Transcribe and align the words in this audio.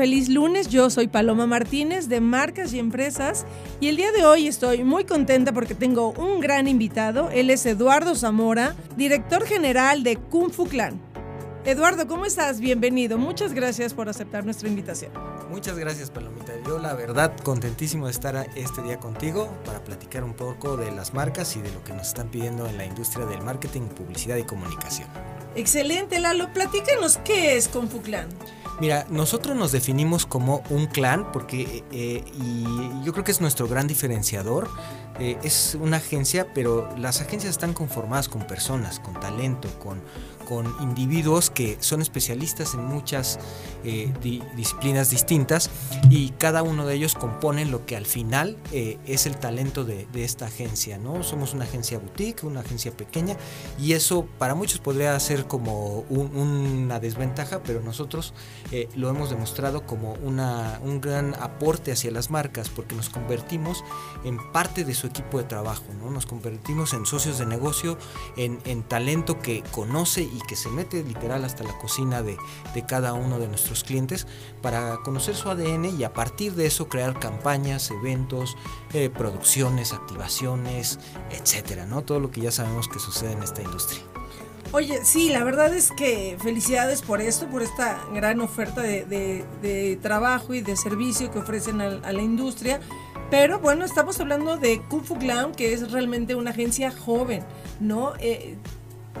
Feliz 0.00 0.30
lunes. 0.30 0.68
Yo 0.68 0.88
soy 0.88 1.08
Paloma 1.08 1.46
Martínez 1.46 2.08
de 2.08 2.22
Marcas 2.22 2.72
y 2.72 2.78
Empresas 2.78 3.44
y 3.80 3.88
el 3.88 3.96
día 3.96 4.12
de 4.12 4.24
hoy 4.24 4.46
estoy 4.46 4.82
muy 4.82 5.04
contenta 5.04 5.52
porque 5.52 5.74
tengo 5.74 6.12
un 6.12 6.40
gran 6.40 6.68
invitado. 6.68 7.28
Él 7.28 7.50
es 7.50 7.66
Eduardo 7.66 8.14
Zamora, 8.14 8.74
director 8.96 9.44
general 9.44 10.02
de 10.02 10.16
Kung 10.16 10.52
Fu 10.52 10.66
Clan. 10.66 10.98
Eduardo, 11.66 12.06
¿cómo 12.06 12.24
estás? 12.24 12.60
Bienvenido. 12.60 13.18
Muchas 13.18 13.52
gracias 13.52 13.92
por 13.92 14.08
aceptar 14.08 14.42
nuestra 14.42 14.70
invitación. 14.70 15.12
Muchas 15.50 15.76
gracias, 15.76 16.10
Palomita. 16.10 16.54
Yo 16.66 16.78
la 16.78 16.94
verdad 16.94 17.36
contentísimo 17.42 18.06
de 18.06 18.12
estar 18.12 18.48
este 18.56 18.80
día 18.80 18.98
contigo 18.98 19.54
para 19.66 19.84
platicar 19.84 20.24
un 20.24 20.32
poco 20.32 20.78
de 20.78 20.90
las 20.92 21.12
marcas 21.12 21.54
y 21.56 21.60
de 21.60 21.70
lo 21.72 21.84
que 21.84 21.92
nos 21.92 22.08
están 22.08 22.30
pidiendo 22.30 22.66
en 22.66 22.78
la 22.78 22.86
industria 22.86 23.26
del 23.26 23.42
marketing, 23.42 23.82
publicidad 23.82 24.38
y 24.38 24.44
comunicación. 24.44 25.10
Excelente, 25.54 26.18
Lalo. 26.20 26.52
Platícanos 26.52 27.18
qué 27.18 27.56
es 27.56 27.68
Kung 27.68 27.88
Clan. 28.02 28.28
Mira, 28.80 29.06
nosotros 29.10 29.54
nos 29.54 29.72
definimos 29.72 30.24
como 30.24 30.62
un 30.70 30.86
clan 30.86 31.32
porque, 31.32 31.84
eh, 31.92 32.24
y 32.32 33.04
yo 33.04 33.12
creo 33.12 33.24
que 33.24 33.30
es 33.30 33.42
nuestro 33.42 33.68
gran 33.68 33.86
diferenciador, 33.86 34.70
eh, 35.18 35.36
es 35.42 35.76
una 35.78 35.98
agencia, 35.98 36.46
pero 36.54 36.88
las 36.96 37.20
agencias 37.20 37.50
están 37.50 37.74
conformadas 37.74 38.30
con 38.30 38.46
personas, 38.46 38.98
con 38.98 39.20
talento, 39.20 39.68
con, 39.80 40.00
con 40.50 40.74
individuos 40.80 41.48
que 41.48 41.76
son 41.78 42.02
especialistas 42.02 42.74
en 42.74 42.84
muchas 42.84 43.38
eh, 43.84 44.12
di 44.20 44.42
disciplinas 44.56 45.08
distintas 45.08 45.70
y 46.10 46.30
cada 46.30 46.64
uno 46.64 46.86
de 46.86 46.96
ellos 46.96 47.14
componen 47.14 47.70
lo 47.70 47.86
que 47.86 47.96
al 47.96 48.04
final 48.04 48.56
eh, 48.72 48.98
es 49.06 49.26
el 49.26 49.36
talento 49.36 49.84
de, 49.84 50.08
esta 50.12 50.46
agencia, 50.46 50.98
¿no? 50.98 51.22
Somos 51.22 51.54
una 51.54 51.64
agencia 51.64 51.98
boutique, 52.00 52.42
una 52.44 52.60
agencia 52.60 52.90
pequeña 52.90 53.36
y 53.78 53.92
eso 53.92 54.26
para 54.38 54.56
muchos 54.56 54.80
podría 54.80 55.18
ser 55.20 55.46
como 55.46 56.00
un, 56.10 56.36
una 56.36 56.98
desventaja, 56.98 57.62
pero 57.62 57.80
nosotros 57.80 58.34
eh, 58.72 58.88
lo 58.96 59.08
hemos 59.08 59.30
demostrado 59.30 59.86
como 59.86 60.14
una, 60.14 60.80
un 60.82 61.00
gran 61.00 61.34
aporte 61.40 61.92
hacia 61.92 62.10
las 62.10 62.28
marcas 62.28 62.68
porque 62.68 62.96
nos 62.96 63.08
convertimos 63.08 63.84
en 64.24 64.38
parte 64.50 64.84
de 64.84 64.94
su 64.94 65.06
equipo 65.06 65.38
de 65.38 65.44
trabajo, 65.44 65.84
¿no? 66.02 66.10
Nos 66.10 66.26
convertimos 66.26 66.92
en 66.92 67.06
socios 67.06 67.38
de 67.38 67.46
negocio, 67.46 67.96
en, 68.36 68.58
en 68.64 68.82
talento 68.82 69.38
que 69.38 69.62
conoce 69.70 70.22
y 70.22 70.39
que 70.42 70.56
se 70.56 70.68
mete 70.68 71.02
literal 71.02 71.44
hasta 71.44 71.64
la 71.64 71.76
cocina 71.78 72.22
de, 72.22 72.36
de, 72.74 72.86
cada 72.86 73.12
uno 73.12 73.38
de 73.38 73.48
nuestros 73.48 73.84
clientes 73.84 74.26
para 74.62 74.98
conocer 74.98 75.34
su 75.34 75.48
ADN 75.50 75.98
y 75.98 76.04
a 76.04 76.12
partir 76.12 76.54
de 76.54 76.66
eso 76.66 76.88
crear 76.88 77.18
campañas, 77.18 77.90
eventos, 77.90 78.56
eh, 78.92 79.10
producciones, 79.10 79.92
activaciones, 79.92 80.98
etcétera, 81.30 81.86
¿no? 81.86 82.02
Todo 82.02 82.20
lo 82.20 82.30
que 82.30 82.40
ya 82.40 82.50
sabemos 82.50 82.88
que 82.88 82.98
sucede 82.98 83.32
en 83.32 83.42
esta 83.42 83.62
industria. 83.62 84.00
Oye, 84.72 85.04
sí, 85.04 85.30
la 85.30 85.42
verdad 85.42 85.74
es 85.74 85.90
que 85.90 86.36
felicidades 86.40 87.02
por 87.02 87.20
esto, 87.20 87.46
por 87.46 87.60
esta 87.60 87.98
gran 88.14 88.40
oferta 88.40 88.82
de, 88.82 89.04
de, 89.04 89.98
trabajo 90.00 90.54
y 90.54 90.60
de 90.60 90.76
servicio 90.76 91.32
que 91.32 91.40
ofrecen 91.40 91.80
a, 91.80 91.86
a, 91.86 92.12
la 92.12 92.22
industria. 92.22 92.80
Pero 93.30 93.58
bueno, 93.58 93.84
estamos 93.84 94.20
hablando 94.20 94.58
de 94.58 94.80
Kung 94.82 95.02
Fu 95.02 95.18
Clown, 95.18 95.52
que 95.52 95.72
es 95.72 95.90
realmente 95.90 96.36
una 96.36 96.50
agencia 96.50 96.92
joven, 96.92 97.44
¿no? 97.80 98.12
Eh, 98.20 98.56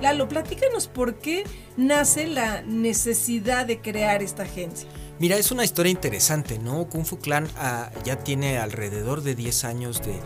Lalo, 0.00 0.28
platícanos 0.28 0.88
por 0.88 1.18
qué 1.18 1.44
nace 1.76 2.26
la 2.26 2.62
necesidad 2.62 3.66
de 3.66 3.80
crear 3.80 4.22
esta 4.22 4.44
agencia. 4.44 4.88
Mira, 5.18 5.36
es 5.36 5.52
una 5.52 5.64
historia 5.64 5.92
interesante, 5.92 6.58
¿no? 6.58 6.88
Kung 6.88 7.04
Fu 7.04 7.18
Clan 7.18 7.44
uh, 7.44 8.04
ya 8.04 8.16
tiene 8.16 8.56
alrededor 8.56 9.22
de 9.22 9.34
10 9.34 9.64
años 9.64 10.00
de, 10.00 10.18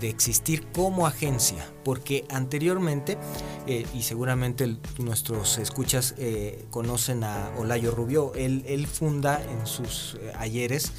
de 0.00 0.08
existir 0.08 0.66
como 0.72 1.06
agencia, 1.06 1.64
porque 1.84 2.24
anteriormente, 2.30 3.18
eh, 3.66 3.86
y 3.94 4.02
seguramente 4.02 4.76
nuestros 4.98 5.58
escuchas 5.58 6.14
eh, 6.18 6.64
conocen 6.70 7.24
a 7.24 7.50
Olayo 7.58 7.90
Rubio, 7.90 8.32
él, 8.34 8.64
él 8.66 8.86
funda 8.86 9.42
en 9.42 9.66
sus 9.66 10.16
eh, 10.20 10.32
ayeres 10.38 10.92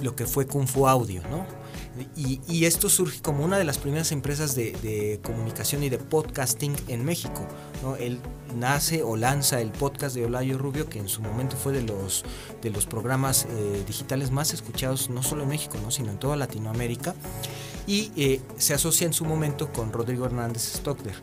lo 0.00 0.16
que 0.16 0.24
fue 0.24 0.46
Kung 0.46 0.66
Fu 0.66 0.88
Audio, 0.88 1.22
¿no? 1.28 1.44
Y, 2.16 2.64
esto 2.64 2.88
surge 2.88 3.20
como 3.20 3.44
una 3.44 3.58
de 3.58 3.64
las 3.64 3.78
primeras 3.78 4.12
empresas 4.12 4.54
de, 4.54 5.20
comunicación 5.24 5.82
y 5.82 5.88
de 5.88 5.98
podcasting 5.98 6.76
en 6.88 7.04
México. 7.04 7.46
¿no? 7.82 7.96
Él 7.96 8.20
nace 8.56 9.02
o 9.02 9.16
lanza 9.16 9.60
el 9.60 9.70
podcast 9.70 10.14
de 10.14 10.24
Olayo 10.24 10.56
Rubio, 10.56 10.88
que 10.88 10.98
en 10.98 11.08
su 11.08 11.20
momento 11.20 11.56
fue 11.56 11.72
de 11.72 11.82
los, 11.82 12.24
de 12.62 12.70
los 12.70 12.86
programas 12.86 13.46
eh, 13.50 13.82
digitales 13.86 14.30
más 14.30 14.54
escuchados, 14.54 15.10
no 15.10 15.22
solo 15.22 15.42
en 15.42 15.48
México, 15.48 15.78
¿no? 15.82 15.90
sino 15.90 16.10
en 16.10 16.18
toda 16.18 16.36
Latinoamérica. 16.36 17.14
Y 17.86 18.12
eh, 18.14 18.40
se 18.56 18.74
asocia 18.74 19.06
en 19.06 19.12
su 19.12 19.24
momento 19.24 19.72
con 19.72 19.92
Rodrigo 19.92 20.24
Hernández 20.26 20.62
Stockler. 20.76 21.14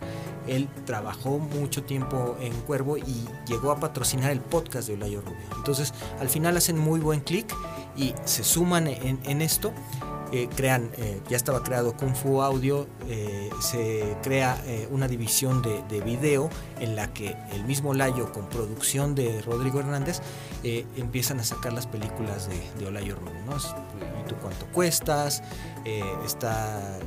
Él 0.47 0.67
trabajó 0.85 1.39
mucho 1.39 1.83
tiempo 1.83 2.37
en 2.41 2.53
Cuervo 2.61 2.97
y 2.97 3.25
llegó 3.47 3.71
a 3.71 3.79
patrocinar 3.79 4.31
el 4.31 4.41
podcast 4.41 4.87
de 4.87 4.95
Olayo 4.95 5.21
Rubio. 5.21 5.45
Entonces, 5.55 5.93
al 6.19 6.29
final 6.29 6.57
hacen 6.57 6.77
muy 6.77 6.99
buen 6.99 7.21
clic 7.21 7.53
y 7.95 8.13
se 8.25 8.43
suman 8.43 8.87
en 8.87 9.41
esto. 9.41 9.71
Eh, 10.31 10.49
crean, 10.55 10.89
eh, 10.97 11.21
ya 11.29 11.37
estaba 11.37 11.63
creado 11.63 11.95
Kung 11.95 12.13
Fu 12.13 12.41
Audio, 12.41 12.87
eh, 13.07 13.49
se 13.61 14.17
crea 14.23 14.61
una 14.91 15.07
división 15.07 15.61
de, 15.61 15.83
de, 15.89 16.01
video 16.01 16.49
en 16.79 16.95
la 16.95 17.13
que 17.13 17.35
el 17.53 17.63
mismo 17.63 17.93
Layo 17.93 18.31
con 18.33 18.49
producción 18.49 19.15
de 19.15 19.41
Rodrigo 19.41 19.79
Hernández 19.79 20.21
empiezan 20.63 21.39
a 21.39 21.43
sacar 21.43 21.73
las 21.73 21.87
películas 21.87 22.49
de, 22.49 22.59
de 22.79 22.87
Olayo 22.87 23.15
Rubio, 23.15 23.41
¿no? 23.45 23.55
¿Y 23.55 24.27
tú 24.27 24.35
cuánto 24.41 24.65
cuestas? 24.67 25.41
está 26.25 26.99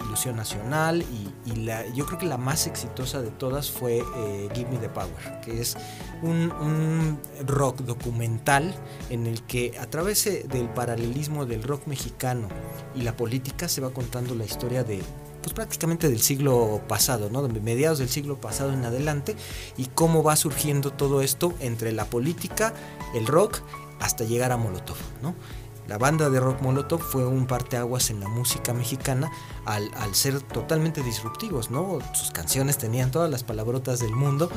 Ilusión 0.00 0.36
Nacional 0.36 1.02
y, 1.02 1.25
y 1.46 1.56
la, 1.64 1.86
yo 1.94 2.06
creo 2.06 2.18
que 2.18 2.26
la 2.26 2.38
más 2.38 2.66
exitosa 2.66 3.22
de 3.22 3.30
todas 3.30 3.70
fue 3.70 4.02
Give 4.54 4.70
Me 4.70 4.78
the 4.78 4.88
Power, 4.88 5.40
que 5.44 5.60
es 5.60 5.76
un, 6.22 6.52
un 6.52 7.18
rock 7.46 7.80
documental 7.82 8.74
en 9.10 9.26
el 9.26 9.42
que 9.42 9.78
a 9.80 9.86
través 9.86 10.24
del 10.24 10.68
paralelismo 10.70 11.46
del 11.46 11.62
rock 11.62 11.86
mexicano 11.86 12.48
y 12.94 13.02
la 13.02 13.16
política 13.16 13.68
se 13.68 13.80
va 13.80 13.90
contando 13.90 14.34
la 14.34 14.44
historia 14.44 14.82
de 14.82 15.02
pues 15.46 15.54
prácticamente 15.54 16.08
del 16.08 16.20
siglo 16.20 16.82
pasado, 16.88 17.30
¿no? 17.30 17.46
De 17.46 17.60
mediados 17.60 18.00
del 18.00 18.08
siglo 18.08 18.40
pasado 18.40 18.72
en 18.72 18.84
adelante 18.84 19.36
y 19.76 19.86
cómo 19.86 20.24
va 20.24 20.34
surgiendo 20.34 20.92
todo 20.92 21.22
esto 21.22 21.54
entre 21.60 21.92
la 21.92 22.06
política, 22.06 22.74
el 23.14 23.28
rock 23.28 23.60
hasta 24.00 24.24
llegar 24.24 24.50
a 24.50 24.56
Molotov, 24.56 24.96
¿no? 25.22 25.36
La 25.86 25.98
banda 25.98 26.30
de 26.30 26.40
rock 26.40 26.62
Molotov 26.62 27.00
fue 27.00 27.26
un 27.26 27.46
parteaguas 27.46 28.10
en 28.10 28.20
la 28.20 28.28
música 28.28 28.72
mexicana 28.72 29.30
al, 29.64 29.90
ser 30.14 30.40
totalmente 30.40 31.02
disruptivos, 31.02 31.70
¿no? 31.70 31.98
Sus 32.12 32.30
canciones 32.30 32.78
tenían 32.78 33.10
todas 33.10 33.30
las 33.30 33.44
palabrotas 33.44 34.00
del 34.00 34.12
mundo, 34.12 34.50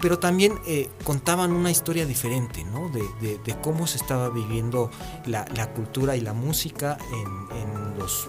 pero 0.00 0.18
también 0.18 0.58
eh, 0.66 0.88
contaban 1.04 1.52
una 1.52 1.70
historia 1.70 2.06
diferente, 2.06 2.64
¿no? 2.64 2.88
De, 2.90 3.56
cómo 3.62 3.86
se 3.86 3.96
estaba 3.96 4.28
viviendo 4.28 4.90
la, 5.24 5.44
cultura 5.74 6.16
y 6.16 6.20
la 6.20 6.32
música 6.32 6.98
en, 7.12 7.58
en 7.58 7.98
los 7.98 8.28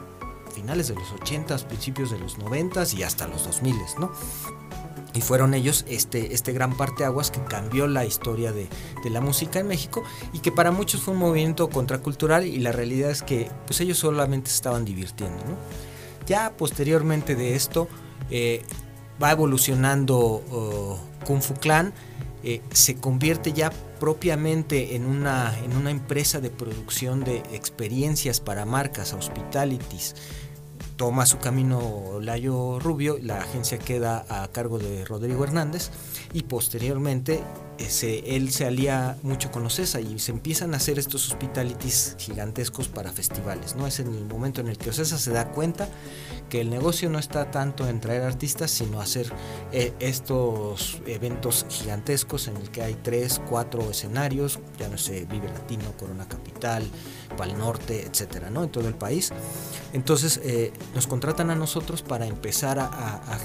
finales 0.53 0.87
de 0.87 0.95
los 0.95 1.13
80s, 1.13 1.65
principios 1.65 2.09
de 2.09 2.17
los 2.17 2.39
90s 2.39 2.97
y 2.97 3.03
hasta 3.03 3.27
los 3.27 3.47
2000s, 3.47 3.99
¿no? 3.99 4.11
Y 5.13 5.21
fueron 5.21 5.53
ellos 5.53 5.85
este, 5.87 6.33
este 6.33 6.53
gran 6.53 6.77
parteaguas 6.77 7.31
que 7.31 7.43
cambió 7.43 7.87
la 7.87 8.05
historia 8.05 8.51
de, 8.51 8.67
de, 9.03 9.09
la 9.09 9.21
música 9.21 9.59
en 9.59 9.67
México 9.67 10.03
y 10.33 10.39
que 10.39 10.51
para 10.51 10.71
muchos 10.71 11.01
fue 11.01 11.13
un 11.13 11.19
movimiento 11.21 11.69
contracultural 11.69 12.45
y 12.45 12.59
la 12.59 12.71
realidad 12.71 13.09
es 13.09 13.23
que 13.23 13.49
pues 13.65 13.79
ellos 13.81 13.97
solamente 13.97 14.51
estaban 14.51 14.85
divirtiendo. 14.85 15.37
¿no? 15.45 15.55
Ya 16.27 16.51
posteriormente 16.57 17.35
de 17.35 17.55
esto 17.55 17.87
eh, 18.29 18.61
va 19.21 19.31
evolucionando 19.31 20.17
uh, 20.17 21.25
Kung 21.25 21.41
Fu 21.41 21.55
Clan, 21.55 21.93
eh, 22.43 22.61
se 22.71 22.95
convierte 22.95 23.53
ya 23.53 23.71
propiamente 23.99 24.95
en 24.95 25.05
una, 25.05 25.57
en 25.63 25.75
una 25.75 25.89
empresa 25.89 26.39
de 26.39 26.49
producción 26.49 27.23
de 27.23 27.37
experiencias 27.51 28.39
para 28.39 28.65
marcas, 28.65 29.13
hospitalities, 29.13 30.15
toma 30.97 31.25
su 31.27 31.37
camino 31.37 32.19
Layo 32.19 32.79
Rubio, 32.79 33.17
la 33.21 33.39
agencia 33.39 33.77
queda 33.77 34.25
a 34.27 34.47
cargo 34.49 34.79
de 34.79 35.05
Rodrigo 35.05 35.43
Hernández 35.43 35.91
y 36.33 36.41
posteriormente 36.41 37.41
él 37.77 38.51
se 38.51 38.65
alía 38.65 39.17
mucho 39.23 39.51
con 39.51 39.65
Ocesa 39.65 39.99
y 39.99 40.19
se 40.19 40.31
empiezan 40.31 40.73
a 40.73 40.77
hacer 40.77 40.99
estos 40.99 41.27
hospitalities 41.27 42.15
gigantescos 42.17 42.87
para 42.87 43.11
festivales. 43.11 43.75
¿no? 43.75 43.87
Es 43.87 43.99
en 43.99 44.13
el 44.13 44.25
momento 44.25 44.61
en 44.61 44.67
el 44.67 44.77
que 44.77 44.89
Ocesa 44.89 45.17
se 45.17 45.31
da 45.31 45.51
cuenta 45.51 45.87
que 46.49 46.61
el 46.61 46.69
negocio 46.69 47.09
no 47.09 47.19
está 47.19 47.51
tanto 47.51 47.87
en 47.87 47.99
traer 47.99 48.23
artistas, 48.23 48.71
sino 48.71 49.01
hacer 49.01 49.31
eh, 49.71 49.93
estos 49.99 51.01
eventos 51.05 51.65
gigantescos 51.69 52.47
en 52.47 52.57
el 52.57 52.69
que 52.71 52.81
hay 52.81 52.95
tres, 52.95 53.41
cuatro 53.49 53.91
escenarios, 53.91 54.59
ya 54.77 54.87
no 54.87 54.97
sé, 54.97 55.25
Vive 55.29 55.49
Latino, 55.49 55.91
Corona 55.97 56.27
Capital, 56.27 56.87
Pal 57.35 57.57
Norte, 57.57 58.05
etcétera, 58.05 58.49
¿no? 58.49 58.63
En 58.63 58.69
todo 58.69 58.87
el 58.87 58.95
país. 58.95 59.31
Entonces 59.93 60.39
eh, 60.43 60.71
nos 60.95 61.07
contratan 61.07 61.49
a 61.49 61.55
nosotros 61.55 62.01
para 62.01 62.25
empezar 62.25 62.79
a, 62.79 62.87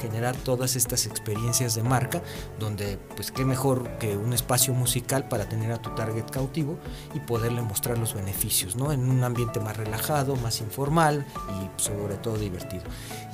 generar 0.00 0.36
todas 0.36 0.74
estas 0.74 1.06
experiencias 1.06 1.74
de 1.74 1.82
marca, 1.82 2.22
donde 2.58 2.98
pues 3.14 3.30
qué 3.30 3.44
mejor 3.44 3.98
que 3.98 4.16
un 4.22 4.32
espacio 4.32 4.74
musical 4.74 5.28
para 5.28 5.48
tener 5.48 5.72
a 5.72 5.80
tu 5.80 5.90
target 5.90 6.24
cautivo 6.30 6.78
y 7.14 7.20
poderle 7.20 7.62
mostrar 7.62 7.98
los 7.98 8.14
beneficios, 8.14 8.76
¿no? 8.76 8.92
En 8.92 9.08
un 9.08 9.22
ambiente 9.24 9.60
más 9.60 9.76
relajado, 9.76 10.36
más 10.36 10.60
informal 10.60 11.26
y 11.48 11.80
sobre 11.80 12.16
todo 12.16 12.36
divertido. 12.36 12.84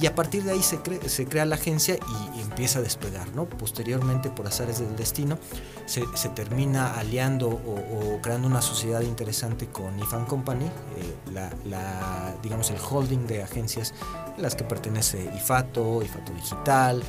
Y 0.00 0.06
a 0.06 0.14
partir 0.14 0.44
de 0.44 0.52
ahí 0.52 0.62
se, 0.62 0.78
crea 1.26 1.44
la 1.44 1.56
agencia 1.56 1.96
y, 2.34 2.40
empieza 2.40 2.78
a 2.78 2.82
despegar, 2.82 3.28
¿no? 3.34 3.46
Posteriormente, 3.46 4.30
por 4.30 4.46
azares 4.46 4.78
del 4.78 4.96
destino, 4.96 5.38
se, 5.86 6.02
termina 6.34 6.98
aliando 6.98 7.48
o, 7.48 8.20
creando 8.22 8.46
una 8.46 8.62
sociedad 8.62 9.00
interesante 9.00 9.66
con 9.66 9.98
Ifan 9.98 10.24
Company, 10.26 10.66
eh, 10.66 11.32
la, 11.32 12.34
digamos 12.42 12.70
el 12.70 12.78
holding 12.78 13.26
de 13.26 13.42
agencias 13.42 13.94
a 14.36 14.40
las 14.40 14.54
que 14.54 14.64
pertenece 14.64 15.30
IFATO, 15.34 16.02
IFATO 16.02 16.32
Digital, 16.32 17.02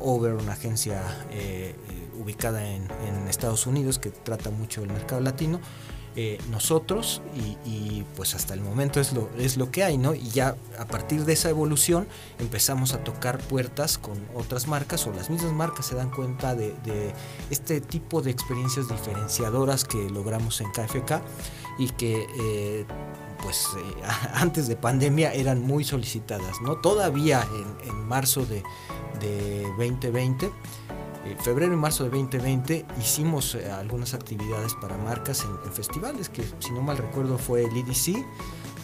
Over, 0.00 0.34
una 0.34 0.52
agencia 0.52 1.02
eh, 1.30 1.74
eh, 1.88 2.05
ubicada 2.20 2.66
en, 2.68 2.86
Estados 3.28 3.66
Unidos 3.66 3.98
que 3.98 4.10
trata 4.10 4.50
mucho 4.50 4.82
el 4.82 4.88
mercado 4.88 5.20
latino 5.20 5.60
eh, 6.18 6.38
nosotros 6.50 7.20
y, 7.66 8.04
pues 8.16 8.34
hasta 8.34 8.54
el 8.54 8.62
momento 8.62 9.00
es 9.00 9.12
lo, 9.12 9.28
es 9.36 9.58
lo 9.58 9.70
que 9.70 9.84
hay, 9.84 9.98
¿no? 9.98 10.14
Y 10.14 10.30
ya 10.30 10.56
a 10.78 10.86
partir 10.86 11.26
de 11.26 11.34
esa 11.34 11.50
evolución 11.50 12.08
empezamos 12.38 12.94
a 12.94 13.04
tocar 13.04 13.38
puertas 13.38 13.98
con 13.98 14.16
otras 14.34 14.66
marcas 14.66 15.06
o 15.06 15.12
las 15.12 15.28
mismas 15.28 15.52
marcas 15.52 15.84
se 15.84 15.94
dan 15.94 16.10
cuenta 16.10 16.54
de, 16.54 16.72
este 17.50 17.82
tipo 17.82 18.22
de 18.22 18.30
experiencias 18.30 18.88
diferenciadoras 18.88 19.84
que 19.84 20.08
logramos 20.08 20.62
en 20.62 20.70
KFK 20.70 21.20
y 21.78 21.90
que 21.90 22.26
eh, 22.40 22.86
pues 23.42 23.66
eh, 23.76 24.02
antes 24.32 24.68
de 24.68 24.76
pandemia 24.76 25.34
eran 25.34 25.60
muy 25.60 25.84
solicitadas, 25.84 26.62
¿no? 26.62 26.76
Todavía 26.76 27.46
en, 27.52 27.90
en 27.90 28.08
marzo 28.08 28.46
de, 28.46 28.62
de 29.20 29.64
2020 29.76 30.50
febrero 31.42 31.72
y 31.72 31.76
marzo 31.76 32.04
de 32.04 32.10
2020 32.10 32.86
hicimos 33.00 33.54
eh, 33.54 33.70
algunas 33.70 34.14
actividades 34.14 34.74
para 34.74 34.96
marcas 34.96 35.44
en, 35.44 35.72
festivales, 35.72 36.28
que 36.28 36.44
si 36.58 36.72
no 36.72 36.82
mal 36.82 36.98
recuerdo 36.98 37.38
fue 37.38 37.64
el 37.64 37.76
EDC 37.76 38.24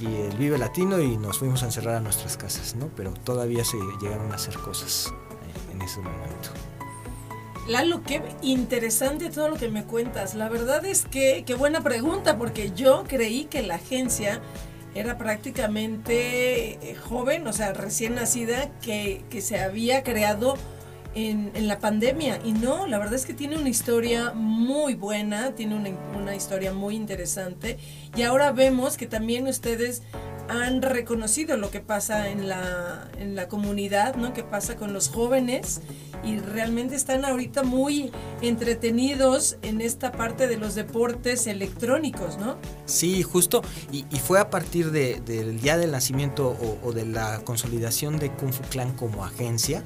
y 0.01 0.07
el 0.07 0.37
Vive 0.37 0.59
Latino 0.59 1.01
y 1.01 1.17
nos 1.17 1.39
fuimos 1.39 1.63
a 1.63 1.67
encerrar 1.67 1.97
a 1.97 2.01
nuestras 2.01 2.37
casas, 2.37 2.75
¿no? 2.75 2.89
Pero 2.97 3.13
todavía 3.13 3.65
se 3.65 3.77
llegaron 4.01 4.33
a 4.33 4.35
hacer 4.35 4.59
cosas 4.59 5.13
eh, 5.13 5.73
en 5.75 5.83
ese 5.83 6.01
momento. 6.01 6.51
Lalo, 7.69 8.03
qué 8.03 8.23
interesante 8.43 9.31
todo 9.31 9.49
lo 9.49 9.57
que 9.57 9.69
me 9.69 9.85
cuentas. 9.85 10.35
La 10.35 10.49
verdad 10.49 10.85
es 10.85 11.07
que 11.07 11.45
qué 11.47 11.55
buena 11.55 11.81
pregunta, 11.83 12.37
porque 12.37 12.73
yo 12.75 13.05
creí 13.07 13.45
que 13.45 13.63
la 13.63 13.77
agencia 13.77 14.41
era 14.95 15.17
prácticamente 15.17 16.91
eh, 16.91 16.95
joven, 16.97 17.47
o 17.47 17.53
sea, 17.53 17.73
recién 17.73 18.17
nacida, 18.17 18.71
que, 18.81 19.25
que 19.31 19.41
se 19.41 19.61
había 19.61 20.03
creado 20.03 20.57
en, 21.15 21.69
la 21.69 21.79
pandemia. 21.79 22.41
Y 22.45 22.53
no, 22.53 22.87
la 22.87 22.99
verdad 22.99 23.15
es 23.15 23.27
que 23.27 23.35
tiene 23.35 23.57
una 23.57 23.69
historia 23.69 24.33
muy 24.35 24.95
buena, 24.95 25.55
tiene 25.55 25.77
una, 25.77 25.91
una 26.17 26.35
historia 26.35 26.73
muy 26.73 26.97
interesante. 26.97 27.79
Y 28.17 28.23
ahora 28.23 28.53
vemos 28.53 28.97
que 28.97 29.07
también 29.07 29.47
ustedes 29.47 30.03
han 30.49 30.83
reconocido 30.83 31.57
lo 31.57 31.71
que 31.71 31.81
pasa 31.81 32.29
en 32.29 32.49
la, 32.49 33.09
en 33.19 33.35
la 33.35 33.49
comunidad, 33.49 34.17
¿no? 34.17 34.33
Que 34.33 34.43
pasa 34.43 34.77
con 34.77 34.93
los 34.93 35.09
jóvenes 35.09 35.81
y 36.25 36.39
realmente 36.39 36.95
están 36.95 37.25
ahorita 37.25 37.63
muy 37.63 38.13
entretenidos 38.43 39.57
en 39.63 39.81
esta 39.81 40.13
parte 40.13 40.47
de 40.47 40.57
los 40.57 40.75
deportes 40.75 41.47
electrónicos, 41.47 42.39
¿no? 42.39 42.57
Sí, 42.87 43.23
justo. 43.23 43.63
Y, 43.91 44.05
fue 44.23 44.39
a 44.39 44.51
partir 44.51 44.93
del 44.93 45.61
día 45.61 45.77
del 45.77 45.91
nacimiento 45.91 46.49
o, 46.49 46.79
o, 46.87 46.93
de 46.93 47.07
la 47.07 47.41
consolidación 47.41 48.19
de 48.19 48.31
Kung 48.31 48.53
Fu 48.53 48.63
Clan 48.71 48.93
como 48.93 49.25
agencia 49.25 49.83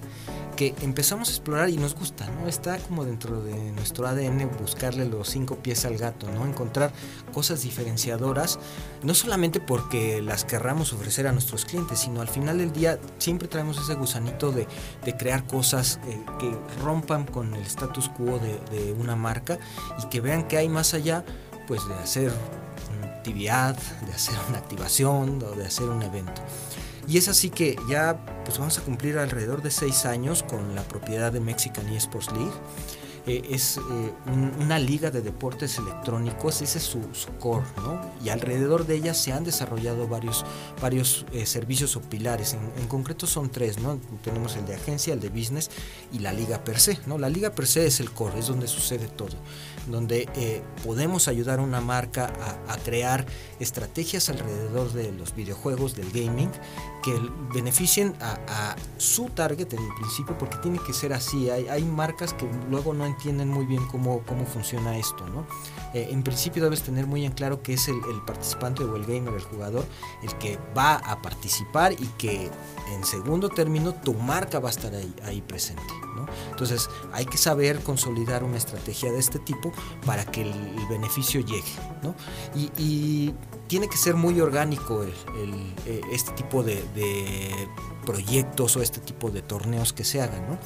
que 0.56 0.74
empezamos 0.80 1.28
a 1.28 1.32
explorar 1.32 1.68
y 1.68 1.76
nos 1.76 1.94
gusta, 1.94 2.28
¿no? 2.30 2.48
Está 2.48 2.78
como 2.78 3.04
dentro 3.04 3.42
de 3.42 3.54
nuestro 3.72 4.06
ADN 4.08 4.50
buscarle 4.58 5.04
los 5.04 5.28
cinco 5.28 5.56
pies 5.56 5.84
al 5.84 5.98
gato, 5.98 6.28
¿no? 6.30 6.46
Encontrar 6.46 6.92
cosas 7.32 7.62
diferenciadoras, 7.62 8.58
no 9.02 9.14
solamente 9.14 9.60
porque 9.60 10.22
las 10.22 10.44
querramos 10.44 10.92
ofrecer 10.92 11.26
a 11.26 11.32
nuestros 11.32 11.66
clientes, 11.66 12.00
sino 12.00 12.22
al 12.22 12.28
final 12.28 12.58
del 12.58 12.72
día 12.72 12.98
siempre 13.18 13.48
traemos 13.48 13.78
ese 13.78 13.94
gusanito 13.94 14.50
de, 14.50 14.66
crear 15.18 15.46
cosas 15.46 16.00
eh, 16.06 16.20
que 16.38 16.50
rompan 16.82 17.26
con 17.26 17.54
el 17.54 17.62
status 17.62 18.08
quo 18.08 18.38
de, 18.38 18.58
de 18.70 18.92
una 18.92 19.14
marca 19.14 19.58
y 20.02 20.08
que 20.08 20.20
vean 20.20 20.48
que 20.48 20.56
hay 20.56 20.68
más 20.68 20.94
allá, 20.94 21.24
pues 21.66 21.86
de 21.86 21.94
hacer 21.94 22.32
una 22.96 23.06
actividad, 23.08 23.76
de 24.06 24.12
hacer 24.12 24.34
una 24.48 24.58
activación 24.58 25.42
o 25.42 25.56
de 25.56 25.66
hacer 25.66 25.88
un 25.88 26.02
evento. 26.02 26.42
Y 27.06 27.18
es 27.18 27.28
así 27.28 27.50
que 27.50 27.76
ya 27.88 28.24
pues 28.44 28.58
vamos 28.58 28.78
a 28.78 28.82
cumplir 28.82 29.18
alrededor 29.18 29.62
de 29.62 29.70
seis 29.70 30.06
años 30.06 30.42
con 30.42 30.74
la 30.74 30.82
propiedad 30.82 31.32
de 31.32 31.40
Mexican 31.40 31.88
eSports 31.88 32.32
League. 32.32 32.52
Eh, 33.26 33.42
es 33.50 33.78
eh, 33.78 33.80
una 34.60 34.78
liga 34.78 35.10
de 35.10 35.20
deportes 35.20 35.78
electrónicos, 35.78 36.62
ese 36.62 36.78
es 36.78 36.84
su, 36.84 37.00
core, 37.40 37.66
¿no? 37.78 38.00
Y 38.24 38.28
alrededor 38.28 38.86
de 38.86 38.94
ella 38.94 39.14
se 39.14 39.32
han 39.32 39.42
desarrollado 39.42 40.06
varios, 40.06 40.44
varios 40.80 41.26
eh, 41.32 41.44
servicios 41.44 41.96
o 41.96 42.02
pilares, 42.02 42.54
en, 42.54 42.86
concreto 42.86 43.26
son 43.26 43.50
tres, 43.50 43.80
¿no? 43.80 43.98
Tenemos 44.22 44.54
el 44.54 44.64
de 44.66 44.76
agencia, 44.76 45.12
el 45.12 45.18
de 45.18 45.30
business 45.30 45.70
y 46.12 46.20
la 46.20 46.32
liga 46.32 46.62
per 46.62 46.78
se, 46.78 47.00
¿no? 47.06 47.18
La 47.18 47.28
liga 47.28 47.50
per 47.50 47.66
se 47.66 47.86
es 47.86 47.98
el 47.98 48.12
core, 48.12 48.38
es 48.38 48.46
donde 48.46 48.68
sucede 48.68 49.08
todo, 49.08 49.36
donde 49.88 50.62
podemos 50.84 51.26
ayudar 51.26 51.58
a 51.58 51.62
una 51.62 51.80
marca 51.80 52.32
a, 52.68 52.74
a 52.74 52.76
crear 52.78 53.26
estrategias 53.58 54.28
alrededor 54.28 54.92
de 54.92 55.10
los 55.10 55.34
videojuegos, 55.34 55.96
del 55.96 56.12
gaming, 56.12 56.52
que 57.06 57.16
beneficien 57.54 58.14
a, 58.20 58.74
su 58.98 59.26
target 59.26 59.72
en 59.72 59.94
principio, 59.94 60.36
porque 60.36 60.56
tiene 60.58 60.80
que 60.84 60.92
ser 60.92 61.12
así. 61.12 61.48
Hay, 61.50 61.68
hay, 61.68 61.84
marcas 61.84 62.34
que 62.34 62.50
luego 62.68 62.94
no 62.94 63.06
entienden 63.16 63.48
muy 63.48 63.66
bien 63.66 63.84
cómo, 63.86 64.22
cómo 64.26 64.44
funciona 64.44 64.96
esto, 64.96 65.26
¿no? 65.28 65.46
Eh, 65.94 66.08
en 66.10 66.22
principio 66.22 66.62
debes 66.62 66.82
tener 66.82 67.06
muy 67.06 67.24
en 67.24 67.32
claro 67.32 67.62
que 67.62 67.72
es 67.74 67.88
el, 67.88 68.00
participante 68.26 68.84
o 68.84 68.96
el 68.96 69.06
gamer, 69.06 69.34
el 69.34 69.42
jugador, 69.42 69.84
el 70.22 70.34
que 70.38 70.58
va 70.76 70.96
a 70.96 71.20
participar 71.22 71.92
y 71.92 72.06
que 72.18 72.50
en 72.92 73.04
segundo 73.04 73.48
término 73.48 73.94
tu 73.94 74.14
marca 74.14 74.58
va 74.58 74.68
a 74.68 74.72
estar 74.72 74.94
ahí, 74.94 75.14
ahí 75.24 75.40
presente, 75.42 75.82
¿no? 76.14 76.26
Entonces 76.50 76.88
hay 77.12 77.26
que 77.26 77.38
saber 77.38 77.82
consolidar 77.82 78.44
una 78.44 78.56
estrategia 78.56 79.10
de 79.10 79.18
este 79.18 79.38
tipo 79.38 79.72
para 80.04 80.24
que 80.24 80.42
el, 80.42 80.76
beneficio 80.88 81.40
llegue, 81.40 81.72
¿no? 82.02 82.14
y 82.54 83.34
tiene 83.68 83.88
que 83.88 83.96
ser 83.96 84.14
muy 84.14 84.40
orgánico 84.40 85.04
eh, 85.04 86.00
este 86.12 86.32
tipo 86.32 86.62
de, 86.62 86.82
proyectos 88.04 88.76
o 88.76 88.82
este 88.82 89.00
tipo 89.00 89.30
de 89.30 89.42
torneos 89.42 89.92
que 89.92 90.04
se 90.04 90.22
hagan, 90.22 90.48
¿no? 90.48 90.58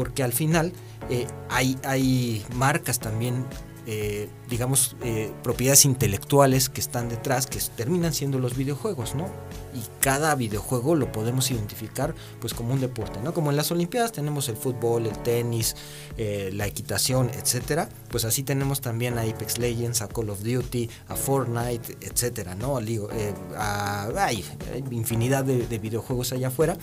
Porque 0.00 0.22
al 0.22 0.32
final 0.32 0.72
eh, 1.10 1.26
hay, 1.50 1.76
hay 1.84 2.42
marcas 2.54 3.00
también 3.00 3.44
eh, 3.86 4.30
digamos, 4.48 4.96
eh, 5.02 5.30
propiedades 5.42 5.84
intelectuales 5.84 6.70
que 6.70 6.80
están 6.80 7.10
detrás, 7.10 7.46
que 7.46 7.58
terminan 7.76 8.14
siendo 8.14 8.38
los 8.38 8.56
videojuegos, 8.56 9.14
¿no? 9.14 9.26
Y 9.74 9.82
cada 10.00 10.34
videojuego 10.34 10.94
lo 10.94 11.12
podemos 11.12 11.50
identificar 11.50 12.14
pues 12.40 12.54
como 12.54 12.72
un 12.72 12.80
deporte, 12.80 13.20
¿no? 13.22 13.34
Como 13.34 13.50
en 13.50 13.56
las 13.56 13.70
Olimpiadas 13.72 14.12
tenemos 14.12 14.48
el 14.48 14.56
fútbol, 14.56 15.06
el 15.06 15.18
tenis, 15.18 15.76
la 16.16 16.66
equitación, 16.66 17.30
etcétera, 17.30 17.88
pues 18.10 18.24
así 18.24 18.42
tenemos 18.42 18.80
también 18.80 19.18
a 19.18 19.22
Apex 19.22 19.58
Legends, 19.58 20.02
a 20.02 20.08
Call 20.08 20.30
of 20.30 20.42
Duty, 20.42 20.88
a 21.08 21.16
Fortnite, 21.16 21.96
etcétera, 22.00 22.54
¿no? 22.54 22.76
hay 22.76 24.44
infinidad 24.90 25.44
de, 25.44 25.78
videojuegos 25.78 26.32
allá 26.32 26.48
afuera 26.48 26.76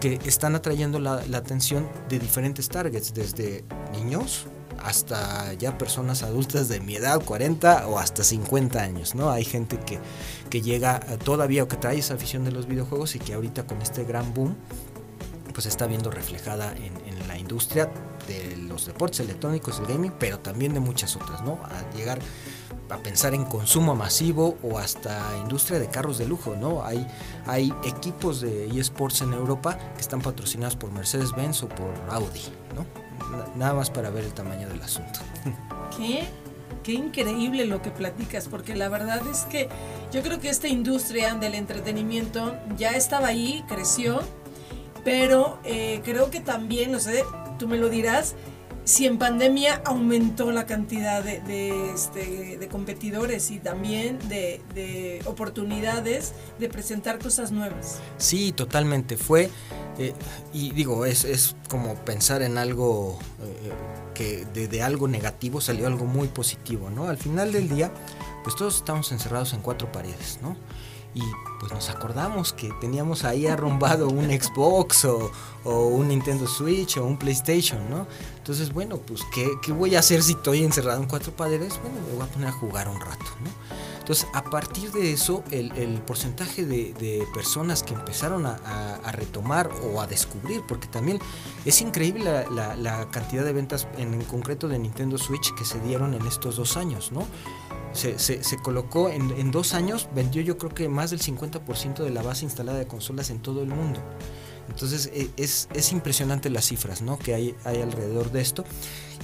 que 0.00 0.18
están 0.24 0.54
atrayendo 0.54 0.98
la 0.98 1.20
atención 1.36 1.88
de 2.08 2.18
diferentes 2.18 2.68
targets, 2.68 3.12
desde 3.14 3.64
niños, 3.92 4.46
hasta 4.82 5.52
ya 5.54 5.76
personas 5.78 6.22
adultas 6.22 6.68
de 6.68 6.80
mi 6.80 6.96
edad, 6.96 7.22
40 7.22 7.86
o 7.88 7.98
hasta 7.98 8.24
50 8.24 8.80
años, 8.80 9.14
¿no? 9.14 9.30
Hay 9.30 9.44
gente 9.44 9.78
que, 9.78 9.98
que 10.48 10.62
llega 10.62 11.00
todavía 11.24 11.62
o 11.62 11.68
que 11.68 11.76
trae 11.76 11.98
esa 11.98 12.14
afición 12.14 12.44
de 12.44 12.52
los 12.52 12.66
videojuegos 12.66 13.14
y 13.14 13.18
que 13.18 13.34
ahorita 13.34 13.66
con 13.66 13.80
este 13.82 14.04
gran 14.04 14.32
boom 14.34 14.56
pues 15.52 15.66
está 15.66 15.86
viendo 15.86 16.10
reflejada 16.10 16.72
en, 16.76 17.00
la 17.28 17.38
industria 17.38 17.88
de 18.26 18.56
los 18.56 18.86
deportes 18.86 19.20
electrónicos, 19.20 19.78
el 19.78 19.86
gaming, 19.86 20.12
pero 20.18 20.40
también 20.40 20.74
de 20.74 20.80
muchas 20.80 21.14
otras, 21.14 21.42
¿no? 21.42 21.60
A 21.62 21.94
llegar 21.94 22.18
a 22.90 22.98
pensar 22.98 23.34
en 23.34 23.44
consumo 23.44 23.94
masivo 23.94 24.56
o 24.62 24.78
hasta 24.78 25.36
industria 25.38 25.78
de 25.78 25.88
carros 25.88 26.18
de 26.18 26.26
lujo, 26.26 26.56
¿no? 26.56 26.84
Hay, 26.84 27.06
hay 27.46 27.72
equipos 27.84 28.40
de 28.40 28.66
eSports 28.68 29.22
en 29.22 29.32
Europa 29.32 29.78
que 29.94 30.00
están 30.00 30.20
patrocinados 30.20 30.76
por 30.76 30.90
Mercedes-Benz 30.92 31.62
o 31.62 31.68
por 31.68 31.92
Audi, 32.10 32.42
¿no? 32.74 32.86
Nada 33.56 33.74
más 33.74 33.90
para 33.90 34.10
ver 34.10 34.24
el 34.24 34.32
tamaño 34.32 34.68
del 34.68 34.82
asunto. 34.82 35.20
¿Qué? 35.96 36.24
Qué 36.82 36.92
increíble 36.92 37.66
lo 37.66 37.82
que 37.82 37.90
platicas, 37.90 38.48
porque 38.48 38.74
la 38.74 38.88
verdad 38.88 39.20
es 39.30 39.40
que 39.40 39.68
yo 40.12 40.22
creo 40.22 40.40
que 40.40 40.48
esta 40.48 40.66
industria 40.66 41.34
del 41.34 41.54
entretenimiento 41.54 42.56
ya 42.78 42.92
estaba 42.92 43.28
ahí, 43.28 43.64
creció, 43.68 44.20
pero 45.04 45.58
eh, 45.64 46.00
creo 46.04 46.30
que 46.30 46.40
también, 46.40 46.92
no 46.92 46.98
sé, 46.98 47.24
tú 47.58 47.68
me 47.68 47.76
lo 47.76 47.90
dirás, 47.90 48.34
si 48.84 49.06
en 49.06 49.18
pandemia 49.18 49.82
aumentó 49.84 50.50
la 50.50 50.66
cantidad 50.66 51.22
de, 51.22 51.92
este, 51.94 52.58
de 52.58 52.68
competidores 52.68 53.50
y 53.50 53.58
también 53.58 54.18
de, 54.28 55.22
oportunidades 55.26 56.32
de 56.58 56.68
presentar 56.68 57.18
cosas 57.18 57.52
nuevas. 57.52 58.00
Sí, 58.16 58.52
totalmente. 58.52 59.16
Fue, 59.16 59.50
eh, 59.98 60.12
y 60.52 60.72
digo, 60.72 61.04
es, 61.04 61.24
es, 61.24 61.56
como 61.68 61.94
pensar 61.94 62.42
en 62.42 62.58
algo 62.58 63.18
eh, 63.42 63.72
que 64.14 64.44
de, 64.52 64.66
de, 64.66 64.82
algo 64.82 65.08
negativo 65.08 65.60
salió 65.60 65.86
algo 65.86 66.06
muy 66.06 66.28
positivo, 66.28 66.90
¿no? 66.90 67.08
Al 67.08 67.18
final 67.18 67.52
del 67.52 67.68
día, 67.68 67.92
pues 68.42 68.56
todos 68.56 68.76
estamos 68.76 69.12
encerrados 69.12 69.52
en 69.52 69.60
cuatro 69.60 69.92
paredes, 69.92 70.38
¿no? 70.42 70.56
Y 71.14 71.22
pues 71.58 71.72
nos 71.72 71.90
acordamos 71.90 72.52
que 72.52 72.72
teníamos 72.80 73.24
ahí 73.24 73.46
arrumbado 73.46 74.08
un 74.08 74.26
Xbox 74.30 75.04
o, 75.04 75.30
un 75.64 76.08
Nintendo 76.08 76.46
Switch 76.46 76.96
o 76.96 77.04
un 77.04 77.18
PlayStation, 77.18 77.90
¿no? 77.90 78.06
Entonces, 78.38 78.72
bueno, 78.72 78.96
pues 78.96 79.20
¿qué, 79.34 79.72
voy 79.72 79.94
a 79.96 79.98
hacer 79.98 80.22
si 80.22 80.32
estoy 80.32 80.64
encerrado 80.64 81.02
en 81.02 81.08
cuatro 81.08 81.32
paredes? 81.32 81.78
Bueno, 81.82 81.96
me 82.06 82.14
voy 82.14 82.26
a 82.26 82.30
poner 82.30 82.48
a 82.48 82.52
jugar 82.52 82.88
un 82.88 83.00
rato, 83.00 83.26
¿no? 83.44 83.50
Entonces, 83.98 84.26
a 84.32 84.42
partir 84.42 84.90
de 84.90 85.12
eso, 85.12 85.44
el, 85.50 86.00
porcentaje 86.06 86.64
de, 86.64 87.26
personas 87.34 87.82
que 87.82 87.94
empezaron 87.94 88.46
a, 88.46 88.56
retomar 89.12 89.70
o 89.84 90.00
a 90.00 90.06
descubrir, 90.06 90.62
porque 90.66 90.88
también 90.88 91.20
es 91.64 91.80
increíble 91.80 92.46
la, 92.50 93.08
cantidad 93.10 93.44
de 93.44 93.52
ventas 93.52 93.86
en, 93.98 94.14
en 94.14 94.24
concreto 94.24 94.66
de 94.66 94.78
Nintendo 94.78 95.18
Switch 95.18 95.54
que 95.54 95.64
se 95.64 95.78
dieron 95.80 96.14
en 96.14 96.26
estos 96.26 96.56
dos 96.56 96.76
años, 96.76 97.12
¿no? 97.12 97.26
Se, 97.92 98.18
se, 98.18 98.56
colocó 98.58 99.08
en, 99.10 99.50
dos 99.50 99.74
años, 99.74 100.08
vendió 100.14 100.42
yo 100.42 100.58
creo 100.58 100.72
que 100.72 100.88
más 100.88 101.10
del 101.10 101.20
50% 101.20 102.04
de 102.04 102.10
la 102.10 102.22
base 102.22 102.44
instalada 102.44 102.78
de 102.78 102.86
consolas 102.86 103.30
en 103.30 103.40
todo 103.40 103.62
el 103.62 103.68
mundo. 103.68 104.00
Entonces 104.70 105.10
e, 105.12 105.30
es, 105.36 105.68
es, 105.74 105.92
impresionante 105.92 106.48
las 106.48 106.66
cifras 106.66 107.02
¿no? 107.02 107.18
que 107.18 107.34
hay, 107.34 107.54
hay 107.64 107.82
alrededor 107.82 108.30
de 108.30 108.40
esto 108.40 108.64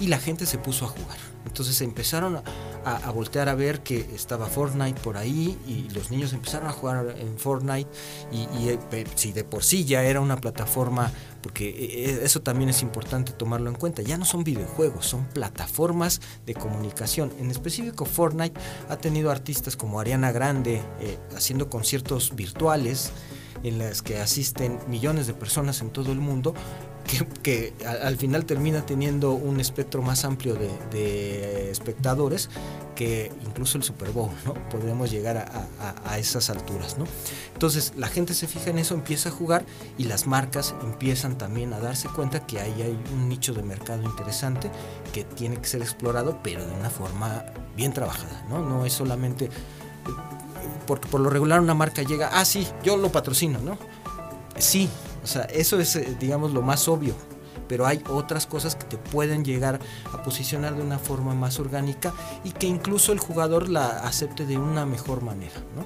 y 0.01 0.09
la 0.09 0.19
gente 0.19 0.47
se 0.47 0.59
puso 0.59 0.85
a 0.85 0.89
jugar. 0.89 1.17
Entonces 1.47 1.81
empezaron 1.81 2.43
a, 2.85 3.11
voltear 3.13 3.49
a 3.49 3.55
ver 3.55 3.83
que 3.83 3.99
estaba 4.15 4.47
Fortnite 4.47 5.01
por 5.01 5.17
ahí 5.17 5.59
y 5.67 5.89
los 5.95 6.11
niños 6.11 6.33
empezaron 6.33 6.69
a 6.69 6.73
jugar 6.73 7.17
en 7.19 7.39
Fortnite 7.39 7.89
y, 8.31 8.69
eh, 8.69 8.79
si 9.15 9.33
de 9.33 9.43
por 9.43 9.65
sí 9.65 9.85
ya 9.85 10.05
era 10.05 10.21
una 10.21 10.37
plataforma, 10.37 11.11
porque 11.43 11.69
eh, 11.69 12.11
eh, 12.11 12.21
eso 12.23 12.43
también 12.43 12.69
es 12.69 12.83
importante 12.83 13.33
tomarlo 13.33 13.71
en 13.71 13.77
cuenta, 13.77 14.03
ya 14.03 14.19
no 14.19 14.25
son 14.25 14.45
videojuegos, 14.45 15.07
son 15.07 15.25
plataformas 15.27 16.21
de 16.45 16.55
comunicación. 16.55 17.33
En 17.39 17.51
específico 17.51 18.05
Fortnite 18.05 18.61
ha 18.89 18.97
tenido 18.97 19.31
artistas 19.31 19.77
como 19.77 19.99
Ariana 19.99 20.31
Grande 20.33 20.83
haciendo 21.35 21.71
conciertos 21.71 22.35
virtuales 22.37 23.13
en 23.63 23.79
las 23.79 24.03
que 24.03 24.19
asisten 24.19 24.79
millones 24.89 25.27
de 25.27 25.35
personas 25.35 25.81
en 25.81 25.91
todo 25.91 26.13
el 26.13 26.19
mundo 26.19 26.55
que, 27.43 27.73
al, 27.87 28.17
final 28.17 28.45
termina 28.45 28.85
teniendo 28.85 29.33
un 29.33 29.61
espectro 29.61 30.03
más 30.03 30.25
amplio 30.25 30.55
de, 30.55 31.71
espectadores 31.71 32.51
que 32.95 33.31
incluso 33.45 33.77
el 33.77 33.85
Super 33.85 34.11
Bowl, 34.11 34.31
¿no? 34.45 34.55
Podríamos 34.71 35.11
llegar 35.11 35.37
a, 35.37 36.19
esas 36.19 36.49
alturas, 36.51 36.97
¿no? 36.99 37.05
Entonces 37.53 37.93
la 37.97 38.09
gente 38.09 38.35
se 38.35 38.47
fija 38.47 38.71
en 38.71 38.79
eso, 38.79 38.95
empieza 38.95 39.29
a 39.29 39.33
jugar 39.33 39.65
y 39.99 40.05
las 40.05 40.27
marcas 40.27 40.75
empiezan 40.83 41.37
también 41.37 41.73
a 41.75 41.81
darse 41.81 42.09
cuenta 42.09 42.47
que 42.47 42.59
ahí 42.59 42.83
hay 42.83 42.99
un 43.13 43.29
nicho 43.29 43.53
de 43.53 43.63
mercado 43.63 44.03
interesante 44.03 44.71
que 45.13 45.25
tiene 45.25 45.57
que 45.59 45.67
ser 45.67 45.83
explorado, 45.83 46.41
pero 46.43 46.65
de 46.65 46.73
una 46.73 46.91
forma 46.91 47.45
bien 47.77 47.93
trabajada, 47.93 48.47
¿no? 48.49 48.61
No 48.61 48.87
es 48.87 48.95
solamente 48.95 49.51
porque 50.87 51.09
por 51.09 51.21
lo 51.21 51.31
regular 51.31 51.61
una 51.61 51.75
marca 51.75 52.03
llega, 52.03 52.31
ah, 52.33 52.45
sí, 52.45 52.67
yo 52.83 52.97
lo 52.97 53.11
patrocino, 53.11 53.59
¿no? 53.61 53.79
Sí, 54.59 54.89
o 55.23 55.27
sea, 55.27 55.43
eso 55.45 55.79
es, 55.79 55.97
eh, 55.97 56.17
digamos, 56.19 56.53
lo 56.53 56.63
más 56.63 56.89
obvio. 56.89 57.15
Pero 57.69 57.85
hay 57.85 58.01
otras 58.09 58.47
cosas 58.47 58.77
que 58.77 58.85
te 58.85 58.97
pueden 58.97 59.45
llegar 59.45 59.81
a 60.13 60.23
posicionar 60.23 60.77
de 60.77 60.83
una 60.83 61.01
forma 61.01 61.35
más 61.35 61.59
orgánica 61.59 62.15
y 62.45 62.53
que 62.53 62.69
incluso 62.69 63.13
el 63.13 63.19
jugador 63.19 63.69
la 63.69 63.89
acepte 64.07 64.47
de 64.47 64.57
una 64.57 64.87
mejor 64.87 65.23
manera, 65.23 65.57
¿no? 65.75 65.85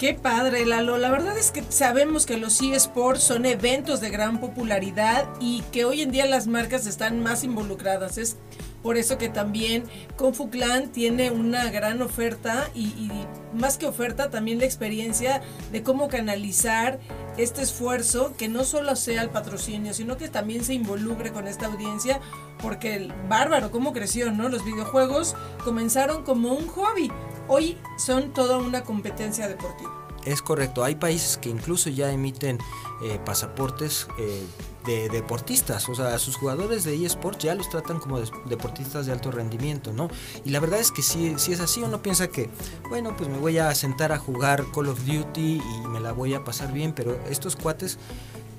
Qué 0.00 0.14
padre, 0.14 0.64
Lalo. 0.64 0.96
La 0.96 1.10
verdad 1.10 1.36
es 1.36 1.50
que 1.50 1.62
sabemos 1.68 2.24
que 2.24 2.38
los 2.38 2.62
eSports 2.62 3.22
son 3.22 3.44
eventos 3.44 4.00
de 4.00 4.08
gran 4.08 4.40
popularidad 4.40 5.28
y 5.40 5.60
que 5.72 5.84
hoy 5.84 6.00
en 6.00 6.10
día 6.10 6.24
las 6.24 6.46
marcas 6.46 6.86
están 6.86 7.22
más 7.22 7.44
involucradas. 7.44 8.16
Es 8.16 8.38
por 8.82 8.96
eso 8.96 9.18
que 9.18 9.28
también 9.28 9.84
Kung 10.16 10.34
Fu 10.34 10.50
Clan 10.50 10.90
tiene 10.90 11.30
una 11.30 11.70
gran 11.70 12.00
oferta 12.02 12.70
y, 12.74 13.10
más 13.52 13.78
que 13.78 13.86
oferta, 13.86 14.30
también 14.30 14.58
la 14.58 14.64
experiencia 14.64 15.42
de 15.72 15.82
cómo 15.82 16.08
canalizar 16.08 16.98
este 17.36 17.62
esfuerzo, 17.62 18.34
que 18.36 18.48
no 18.48 18.64
solo 18.64 18.94
sea 18.96 19.22
el 19.22 19.30
patrocinio, 19.30 19.94
sino 19.94 20.16
que 20.16 20.28
también 20.28 20.64
se 20.64 20.74
involucre 20.74 21.32
con 21.32 21.46
esta 21.46 21.66
audiencia, 21.66 22.20
porque 22.62 22.94
el 22.94 23.12
bárbaro, 23.28 23.70
cómo 23.70 23.92
creció, 23.92 24.30
¿no? 24.30 24.48
Los 24.48 24.64
videojuegos 24.64 25.34
comenzaron 25.64 26.22
como 26.22 26.52
un 26.52 26.66
hobby, 26.68 27.10
hoy 27.48 27.78
son 27.98 28.32
toda 28.32 28.58
una 28.58 28.82
competencia 28.82 29.48
deportiva. 29.48 29.99
Es 30.24 30.42
correcto, 30.42 30.84
hay 30.84 30.96
países 30.96 31.38
que 31.38 31.48
incluso 31.48 31.88
ya 31.88 32.12
emiten 32.12 32.58
eh, 33.02 33.18
pasaportes 33.24 34.06
eh, 34.18 34.44
de 34.84 35.08
deportistas, 35.08 35.88
o 35.88 35.94
sea, 35.94 36.18
sus 36.18 36.36
jugadores 36.36 36.84
de 36.84 37.04
eSports 37.04 37.44
ya 37.44 37.54
los 37.54 37.68
tratan 37.68 37.98
como 37.98 38.20
deportistas 38.46 39.06
de 39.06 39.12
alto 39.12 39.30
rendimiento, 39.30 39.92
¿no? 39.92 40.08
Y 40.44 40.50
la 40.50 40.60
verdad 40.60 40.80
es 40.80 40.90
que 40.90 41.02
si, 41.02 41.38
si 41.38 41.52
es 41.52 41.60
así, 41.60 41.82
uno 41.82 42.02
piensa 42.02 42.28
que, 42.28 42.50
bueno, 42.88 43.16
pues 43.16 43.28
me 43.28 43.38
voy 43.38 43.58
a 43.58 43.74
sentar 43.74 44.12
a 44.12 44.18
jugar 44.18 44.64
Call 44.74 44.88
of 44.88 45.04
Duty 45.04 45.62
y 45.62 45.88
me 45.88 46.00
la 46.00 46.12
voy 46.12 46.34
a 46.34 46.44
pasar 46.44 46.72
bien, 46.72 46.92
pero 46.92 47.18
estos 47.28 47.56
cuates 47.56 47.98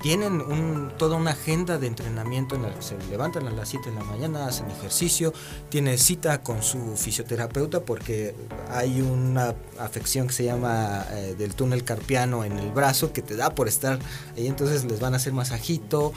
tienen 0.02 0.42
un, 0.42 0.92
toda 0.98 1.16
una 1.16 1.32
agenda 1.32 1.78
de 1.78 1.88
entrenamiento 1.88 2.56
en 2.56 2.64
la 2.64 2.82
se 2.82 2.98
levantan 3.10 3.48
a 3.48 3.52
las 3.52 3.70
7 3.70 3.90
de 3.90 3.96
la 3.96 4.04
mañana, 4.04 4.48
hacen 4.48 4.70
ejercicio, 4.72 5.34
tiene 5.70 5.98
cita 5.98 6.42
con 6.42 6.64
su 6.64 6.96
fisioterapeuta 6.98 7.82
porque 7.82 8.36
hay 8.70 9.02
una 9.02 9.56
afección 9.80 10.28
que 10.28 10.34
se 10.34 10.46
llama 10.46 11.06
eh, 11.12 11.36
del 11.38 11.54
túnel 11.54 11.84
carpiano 11.84 12.44
en 12.44 12.58
el 12.58 12.72
brazo 12.72 13.14
que 13.14 13.22
te 13.22 13.36
da 13.36 13.54
por 13.54 13.68
estar 13.68 14.00
ahí, 14.36 14.48
entonces 14.48 14.86
les 14.86 15.00
van 15.00 15.14
a 15.14 15.18
hacer 15.18 15.34
masajito, 15.34 16.14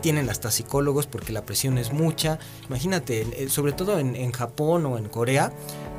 tienen 0.00 0.28
hasta 0.28 0.50
psicólogos 0.50 1.06
porque 1.06 1.32
la 1.32 1.46
presión 1.46 1.78
es 1.78 1.92
mucha, 1.92 2.38
imagínate, 2.68 3.44
eh, 3.44 3.48
sobre 3.48 3.72
todo 3.72 3.98
en, 3.98 4.16
en 4.16 4.32
Japón 4.32 4.84
o 4.86 4.98
en 4.98 5.08
Corea, 5.08 5.52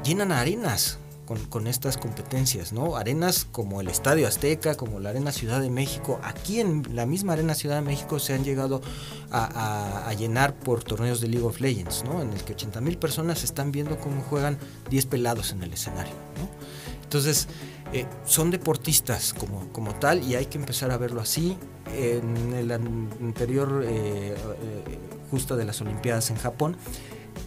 llenan 0.04 0.32
arenas 0.32 1.00
con, 1.26 1.68
estas 1.68 1.98
competencias, 1.98 2.74
¿no? 2.74 2.96
Arenas 2.96 3.48
como 3.52 3.82
el 3.82 3.88
Estadio 3.88 4.28
Azteca, 4.28 4.76
como 4.76 5.00
la 5.00 5.10
Arena 5.10 5.32
Ciudad 5.32 5.62
de 5.62 5.70
México, 5.70 6.20
aquí 6.24 6.60
en 6.60 6.84
la 6.96 7.06
misma 7.06 7.34
Arena 7.34 7.56
Ciudad 7.56 7.76
de 7.76 7.82
México 7.82 8.20
se 8.20 8.34
han 8.34 8.44
llegado 8.44 8.82
a, 9.32 10.12
llenar 10.18 10.54
por 10.54 10.84
torneos 10.84 11.22
de 11.22 11.28
League 11.28 11.46
of 11.46 11.60
Legends, 11.60 12.04
¿no? 12.04 12.22
En 12.22 12.32
el 12.32 12.44
que 12.44 12.54
80 12.54 12.82
mil 12.82 12.98
personas 12.98 13.44
están 13.44 13.72
viendo 13.72 13.98
cómo 14.00 14.22
juegan 14.22 14.58
10 14.90 15.06
pelados 15.08 15.52
en 15.52 15.64
el 15.64 15.74
escenario, 15.74 16.14
¿no? 16.38 16.50
Entonces, 17.04 17.48
eh, 17.94 18.06
son 18.26 18.52
deportistas 18.52 19.34
como, 19.34 19.70
como 19.72 19.94
tal 19.96 20.24
y 20.24 20.36
hay 20.36 20.48
que 20.48 20.58
empezar 20.58 20.92
a 20.92 20.98
verlo 20.98 21.22
así. 21.22 21.58
En 21.96 22.54
el 22.54 22.72
anterior 22.72 23.84
eh, 23.86 24.36
eh, 24.36 25.00
justo 25.30 25.56
de 25.56 25.66
las 25.66 25.80
Olimpiadas 25.82 26.32
en 26.32 26.38
Japón, 26.38 26.76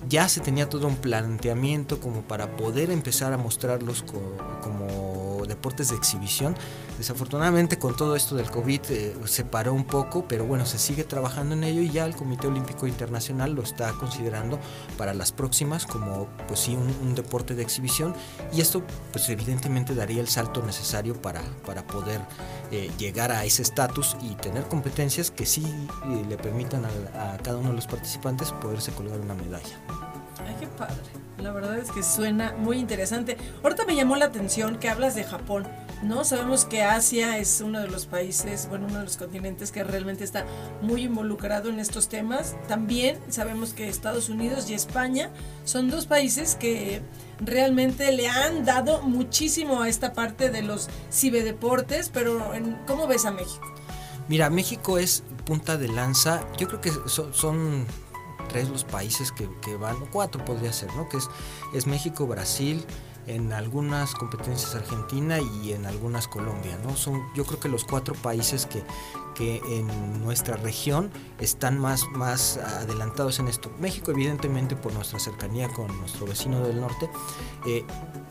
ya 0.09 0.29
se 0.29 0.41
tenía 0.41 0.69
todo 0.69 0.87
un 0.87 0.97
planteamiento 0.97 2.01
como 2.01 2.23
para 2.23 2.57
poder 2.57 2.91
empezar 2.91 3.33
a 3.33 3.37
mostrarlos 3.37 4.03
como 4.03 5.16
deportes 5.47 5.91
de 5.91 5.97
exhibición. 5.97 6.57
Desafortunadamente 6.99 7.79
con 7.79 7.97
todo 7.97 8.17
esto 8.17 8.37
del 8.37 8.51
COVID 8.51 8.81
eh, 8.91 9.17
se 9.25 9.45
paró 9.45 9.73
un 9.75 9.85
poco, 9.85 10.27
pero 10.27 10.47
bueno, 10.47 10.67
se 10.67 10.79
sigue 10.79 11.05
trabajando 11.05 11.55
en 11.55 11.65
ello 11.65 11.83
y 11.83 11.91
ya 11.91 12.07
el 12.07 12.17
Comité 12.17 12.47
Olímpico 12.47 12.87
Internacional 12.87 13.53
lo 13.53 13.63
está 13.63 13.93
considerando 13.93 14.59
para 14.97 15.15
las 15.15 15.33
próximas 15.33 15.87
como 15.87 16.29
pues 16.47 16.61
sí 16.61 16.77
un, 16.77 17.15
deporte 17.15 17.55
de 17.55 17.63
exhibición 17.63 18.15
y 18.53 18.61
esto 18.61 18.83
pues 19.11 19.29
evidentemente 19.31 19.95
daría 19.95 20.21
el 20.21 20.29
salto 20.29 20.63
necesario 20.63 21.21
para, 21.23 21.41
para 21.65 21.87
poder 21.87 22.21
eh, 22.71 22.91
llegar 22.99 23.33
a 23.33 23.45
ese 23.45 23.63
estatus 23.63 24.17
y 24.21 24.35
tener 24.35 24.65
competencias 24.65 25.31
que 25.31 25.47
sí 25.47 25.65
eh, 25.65 26.25
le 26.29 26.37
permitan 26.37 26.85
a, 26.85 27.35
a, 27.35 27.39
cada 27.39 27.57
uno 27.57 27.71
de 27.71 27.77
los 27.77 27.87
participantes 27.87 28.53
poderse 28.53 28.93
colgar 28.93 29.21
una 29.21 29.35
medalla. 29.35 29.81
Ay, 30.47 30.57
qué 30.61 30.67
padre. 30.67 30.97
La 31.39 31.53
verdad 31.53 31.79
es 31.79 31.91
que 31.91 32.03
suena 32.03 32.55
muy 32.57 32.79
interesante. 32.79 33.37
Ahorita 33.63 33.85
me 33.85 33.95
llamó 33.95 34.17
la 34.17 34.27
atención 34.27 34.79
que 34.79 34.89
hablas 34.89 35.15
de 35.15 35.25
Japón. 35.25 35.67
¿no? 36.03 36.25
Sabemos 36.25 36.65
que 36.65 36.83
Asia 36.83 37.39
es 37.39 37.61
uno 37.61 37.81
de 37.81 37.89
los 37.89 38.07
países, 38.07 38.69
bueno, 38.69 38.87
uno 38.89 38.99
de 38.99 39.05
los 39.05 39.17
continentes 39.17 39.73
que 39.73 39.83
realmente 39.85 40.25
está 40.25 40.45
muy 40.83 41.03
involucrado 41.05 41.71
en 41.71 41.79
estos 41.79 42.09
temas. 42.09 42.55
También 42.69 43.19
sabemos 43.29 43.73
que 43.73 43.89
Estados 43.89 44.29
Unidos 44.29 44.69
y 44.71 44.75
España 44.75 45.31
son 45.65 45.91
dos 45.91 46.07
países 46.07 46.55
que 46.55 47.03
realmente 47.41 48.13
le 48.13 48.29
han 48.29 48.65
dado 48.65 49.03
muchísimo 49.03 49.83
a 49.83 49.89
esta 49.89 50.13
parte 50.13 50.51
de 50.51 50.63
los 50.63 50.89
ciberdeportes, 51.11 52.11
pero 52.11 52.53
¿cómo 52.87 53.07
ves 53.07 53.25
a 53.25 53.31
México? 53.31 53.67
Mira, 54.29 54.51
México 54.51 54.99
es 54.99 55.23
punta 55.45 55.77
de 55.77 55.89
lanza. 55.89 56.45
Yo 56.59 56.67
creo 56.67 56.81
que 56.81 56.93
son, 57.07 57.87
tres 58.57 58.71
los 58.71 58.85
países 58.85 59.33
que, 59.33 59.51
que, 59.61 59.77
van, 59.77 59.97
o 59.97 60.07
cuatro 60.11 60.43
podría 60.43 60.73
ser, 60.73 60.89
¿no? 60.95 61.11
Que 61.11 61.19
es, 61.19 61.29
es 61.75 61.87
México, 61.87 62.27
Brasil, 62.27 62.87
en 63.27 63.53
algunas 63.53 64.15
competencias 64.15 64.75
Argentina 64.75 65.39
y 65.41 65.73
en 65.73 65.85
algunas 65.85 66.27
Colombia, 66.27 66.79
¿no? 66.83 66.97
Son 66.97 67.21
yo 67.35 67.45
creo 67.45 67.61
que 67.61 67.69
los 67.69 67.85
cuatro 67.85 68.15
países 68.15 68.65
que, 68.65 68.83
que 69.35 69.61
en 69.69 70.25
nuestra 70.25 70.57
región 70.57 71.11
están 71.39 71.79
más, 71.79 72.07
más 72.13 72.57
adelantados 72.57 73.41
en 73.41 73.49
esto. 73.49 73.71
México 73.79 74.11
evidentemente 74.11 74.75
por 74.75 74.95
nuestra 74.95 75.19
cercanía 75.19 75.69
con 75.69 75.89
nuestro 75.99 76.25
vecino 76.25 76.67
del 76.67 76.81
norte, 76.81 77.11
eh, 77.67 77.85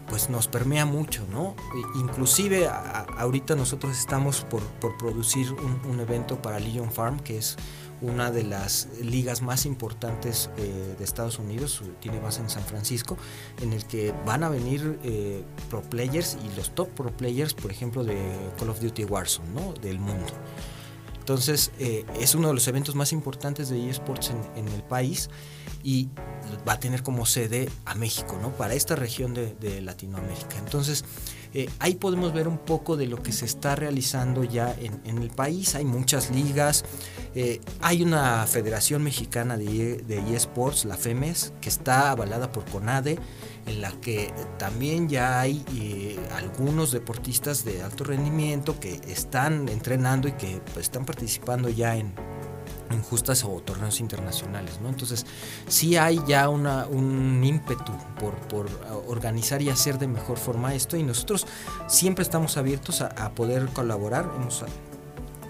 pues 0.08 0.32
nos 0.32 0.48
permea 0.48 0.88
mucho, 0.88 1.24
¿no? 1.30 1.56
E, 1.76 2.00
inclusive 2.00 2.68
ahorita 2.68 3.56
nosotros 3.56 3.96
estamos 3.96 4.42
por, 4.42 4.64
por 4.80 4.98
producir 4.98 5.52
un, 5.52 5.82
un 5.88 6.00
evento 6.00 6.42
para 6.42 6.60
Legion 6.60 6.92
Farm, 6.92 7.20
que 7.20 7.38
es 7.38 7.58
una 8.02 8.32
de 8.32 8.44
las 8.44 8.90
ligas 9.02 9.42
más 9.42 9.66
importantes 9.66 10.50
eh, 10.58 10.96
de 10.98 11.04
Estados 11.04 11.40
Unidos, 11.40 11.82
tiene 12.00 12.20
base 12.20 12.42
en 12.42 12.50
San 12.50 12.64
Francisco, 12.64 13.18
en 13.62 13.74
el 13.74 13.86
que 13.86 14.14
van 14.26 14.44
a 14.44 14.50
venir 14.50 15.00
eh, 15.04 15.44
pro 15.70 15.82
players 15.82 16.38
y 16.44 16.56
los 16.56 16.74
top 16.76 16.90
pro 16.90 17.16
players, 17.16 17.54
por 17.54 17.72
ejemplo, 17.72 18.04
de 18.04 18.18
Call 18.58 18.70
of 18.70 18.82
Duty 18.82 19.06
Warzone, 19.06 19.50
¿no? 19.54 19.74
del 19.74 20.00
mundo. 20.00 20.34
Entonces, 21.20 21.72
eh, 21.80 22.06
es 22.20 22.36
uno 22.36 22.50
de 22.50 22.54
los 22.54 22.68
eventos 22.68 22.94
más 22.94 23.12
importantes 23.12 23.70
de 23.70 23.90
eSports 23.90 24.32
en, 24.56 24.68
el 24.68 24.84
país 24.84 25.32
y 25.84 26.10
va 26.68 26.74
a 26.74 26.80
tener 26.80 27.02
como 27.02 27.26
sede 27.26 27.68
a 27.86 27.96
México, 27.96 28.38
¿no? 28.40 28.52
Para 28.52 28.76
esta 28.76 28.96
región 28.96 29.34
de, 29.34 29.56
de 29.56 29.82
Latinoamérica. 29.82 30.60
Entonces, 30.60 31.04
eh, 31.58 31.70
ahí 31.80 31.96
podemos 31.96 32.34
ver 32.34 32.50
un 32.50 32.58
poco 32.58 32.98
de 32.98 33.08
lo 33.08 33.24
que 33.24 33.32
se 33.32 33.46
está 33.46 33.78
realizando 33.78 34.44
ya 34.44 34.76
en, 34.78 35.18
el 35.18 35.30
país. 35.30 35.74
Hay 35.76 35.86
muchas 35.86 36.30
ligas, 36.30 36.84
eh, 37.34 37.62
hay 37.80 38.04
una 38.04 38.46
Federación 38.46 39.02
Mexicana 39.04 39.56
de, 39.56 40.04
de 40.06 40.36
eSports, 40.36 40.84
la 40.84 40.98
FEMES, 40.98 41.54
que 41.62 41.70
está 41.70 42.12
avalada 42.12 42.52
por 42.52 42.66
CONADE, 42.66 43.20
en 43.68 43.80
la 43.80 43.92
que 44.02 44.34
también 44.58 45.08
ya 45.08 45.40
hay 45.40 45.64
eh, 45.76 46.20
algunos 46.36 46.92
deportistas 46.92 47.64
de 47.64 47.82
alto 47.82 48.04
rendimiento 48.04 48.78
que 48.78 49.00
están 49.08 49.70
entrenando 49.70 50.28
y 50.28 50.34
que 50.34 50.62
pues, 50.74 50.88
están 50.88 51.06
participando 51.06 51.70
ya 51.70 51.96
en, 51.96 52.14
en 52.90 53.02
justas 53.02 53.44
o 53.44 53.50
torneos 53.62 54.00
internacionales, 54.00 54.80
¿no? 54.82 54.90
Entonces, 54.90 55.26
sí 55.68 55.98
hay 55.98 56.22
ya 56.28 56.50
una, 56.50 56.86
un 56.88 57.44
ímpetu 57.44 57.94
por, 58.20 58.36
por, 58.48 58.68
organizar 59.08 59.62
y 59.62 59.70
hacer 59.70 59.98
de 59.98 60.08
mejor 60.08 60.38
forma 60.38 60.74
esto 60.74 60.98
y 60.98 61.04
nosotros 61.04 61.48
siempre 61.88 62.24
estamos 62.24 62.58
abiertos 62.58 63.02
a, 63.02 63.32
poder 63.32 63.68
colaborar. 63.70 64.30
Hemos 64.36 64.64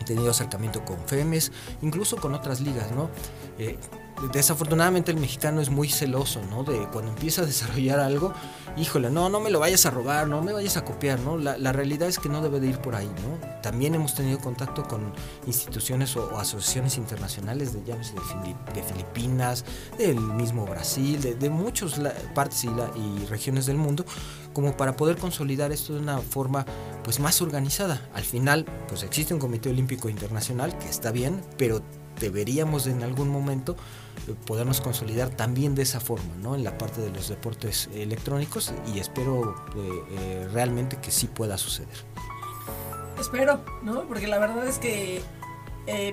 tenido 0.06 0.30
acercamiento 0.30 0.84
con 0.86 0.98
FEMES, 1.06 1.52
incluso 1.82 2.18
con 2.18 2.34
otras 2.34 2.62
ligas, 2.62 2.92
¿no? 2.92 3.10
Eh, 3.58 3.78
desafortunadamente 4.32 5.12
el 5.12 5.18
mexicano 5.18 5.62
es 5.62 5.70
muy 5.70 5.90
celoso, 5.90 6.42
¿no? 6.50 6.64
De 6.64 6.88
cuando 6.92 7.12
empieza 7.12 7.42
a 7.42 7.46
desarrollar 7.46 8.00
algo, 8.00 8.34
híjole, 8.78 9.10
no, 9.10 9.30
no 9.30 9.40
me 9.40 9.50
lo 9.50 9.60
vayas 9.60 9.86
a 9.86 9.92
robar, 9.92 10.28
no 10.28 10.42
me 10.42 10.54
vayas 10.54 10.78
a 10.78 10.86
copiar, 10.86 11.20
¿no? 11.20 11.38
La, 11.38 11.74
realidad 11.74 12.08
es 12.08 12.20
que 12.20 12.30
no 12.30 12.42
debe 12.42 12.60
de 12.60 12.68
ir 12.68 12.80
por 12.80 12.96
ahí, 12.96 13.08
¿no? 13.08 13.62
También 13.62 13.96
hemos 13.96 14.16
tenido 14.16 14.40
contacto 14.40 14.84
con 14.84 15.14
instituciones 15.46 16.16
o, 16.16 16.38
asociaciones 16.38 16.98
internacionales 16.98 17.74
de, 17.74 17.82
de, 17.82 17.94
de, 18.74 18.84
Filipinas, 18.84 19.66
del 19.98 20.20
mismo 20.20 20.66
Brasil, 20.66 21.22
de, 21.22 21.50
muchas 21.50 22.00
partes 22.34 22.64
y, 22.64 22.68
y 22.68 23.26
regiones 23.26 23.66
del 23.66 23.78
mundo, 23.78 24.06
como 24.54 24.78
para 24.78 24.96
poder 24.96 25.18
consolidar 25.18 25.72
esto 25.72 25.94
de 25.94 26.00
una 26.00 26.20
forma 26.20 26.66
pues 27.04 27.20
más 27.20 27.42
organizada. 27.42 28.02
Al 28.14 28.24
final, 28.24 28.66
pues 28.88 29.04
existe 29.04 29.34
un 29.34 29.40
Comité 29.40 29.70
Olímpico 29.70 30.10
Internacional 30.10 30.78
que 30.78 30.88
está 30.88 31.12
bien, 31.12 31.42
pero 31.58 31.82
deberíamos 32.20 32.88
en 32.88 33.04
algún 33.04 33.30
momento 33.30 33.76
podernos 34.46 34.82
consolidar 34.82 35.30
también 35.30 35.76
de 35.76 35.84
esa 35.84 36.00
forma, 36.00 36.34
¿no? 36.42 36.56
En 36.56 36.64
la 36.64 36.78
parte 36.78 37.02
de 37.02 37.10
los 37.12 37.30
deportes 37.30 37.90
electrónicos 37.94 38.74
y 38.94 39.00
espero 39.00 39.56
eh, 39.76 40.04
eh, 40.12 40.48
realmente 40.52 40.98
que 40.98 41.12
sí 41.12 41.28
pueda 41.28 41.58
suceder. 41.58 41.96
Espero, 43.20 43.64
¿no? 43.84 44.04
Porque 44.08 44.28
la 44.28 44.40
verdad 44.40 44.68
es 44.68 44.80
que 44.80 45.22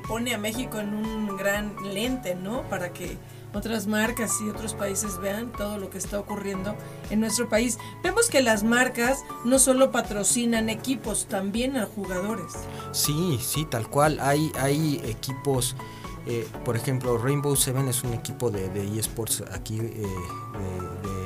pone 0.06 0.34
a 0.34 0.38
México 0.38 0.78
en 0.78 0.94
un 0.94 1.36
gran 1.36 1.74
lente, 1.94 2.34
¿no? 2.34 2.62
Para 2.68 2.92
que 2.92 3.16
otras 3.54 3.86
marcas 3.86 4.40
y 4.40 4.48
otros 4.48 4.74
países 4.74 5.18
vean 5.18 5.52
todo 5.52 5.78
lo 5.78 5.90
que 5.90 5.98
está 5.98 6.18
ocurriendo 6.18 6.74
en 7.10 7.20
nuestro 7.20 7.48
país. 7.48 7.78
Vemos 8.02 8.28
que 8.28 8.42
las 8.42 8.64
marcas 8.64 9.24
no 9.44 9.58
solo 9.58 9.90
patrocinan 9.90 10.68
equipos, 10.68 11.26
también 11.26 11.76
a 11.76 11.86
jugadores. 11.86 12.52
Sí, 12.92 13.38
sí, 13.42 13.66
tal 13.66 13.88
cual. 13.88 14.18
Hay, 14.20 14.50
hay 14.58 15.00
equipos 15.04 15.76
eh, 16.26 16.46
por 16.64 16.76
ejemplo, 16.76 17.18
Rainbow 17.18 17.56
Seven 17.56 17.88
es 17.88 18.04
un 18.04 18.12
equipo 18.12 18.50
de, 18.50 18.98
eSports 18.98 19.42
aquí 19.52 19.78
eh, 19.80 20.06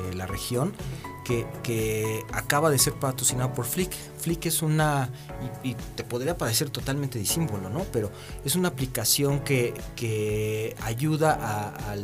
de, 0.09 0.15
la 0.15 0.25
región 0.25 0.73
que, 1.23 2.23
acaba 2.31 2.69
de 2.69 2.79
ser 2.79 2.93
patrocinado 2.93 3.53
por 3.53 3.65
Flick. 3.65 3.91
Flick 4.17 4.45
es 4.47 4.61
una, 4.61 5.09
y, 5.63 5.75
te 5.95 6.03
podría 6.03 6.37
parecer 6.37 6.69
totalmente 6.69 7.19
disímbolo, 7.19 7.69
¿no? 7.69 7.85
Pero 7.91 8.11
es 8.43 8.55
una 8.55 8.69
aplicación 8.69 9.41
que, 9.41 10.75
ayuda 10.81 11.37
a, 11.41 11.95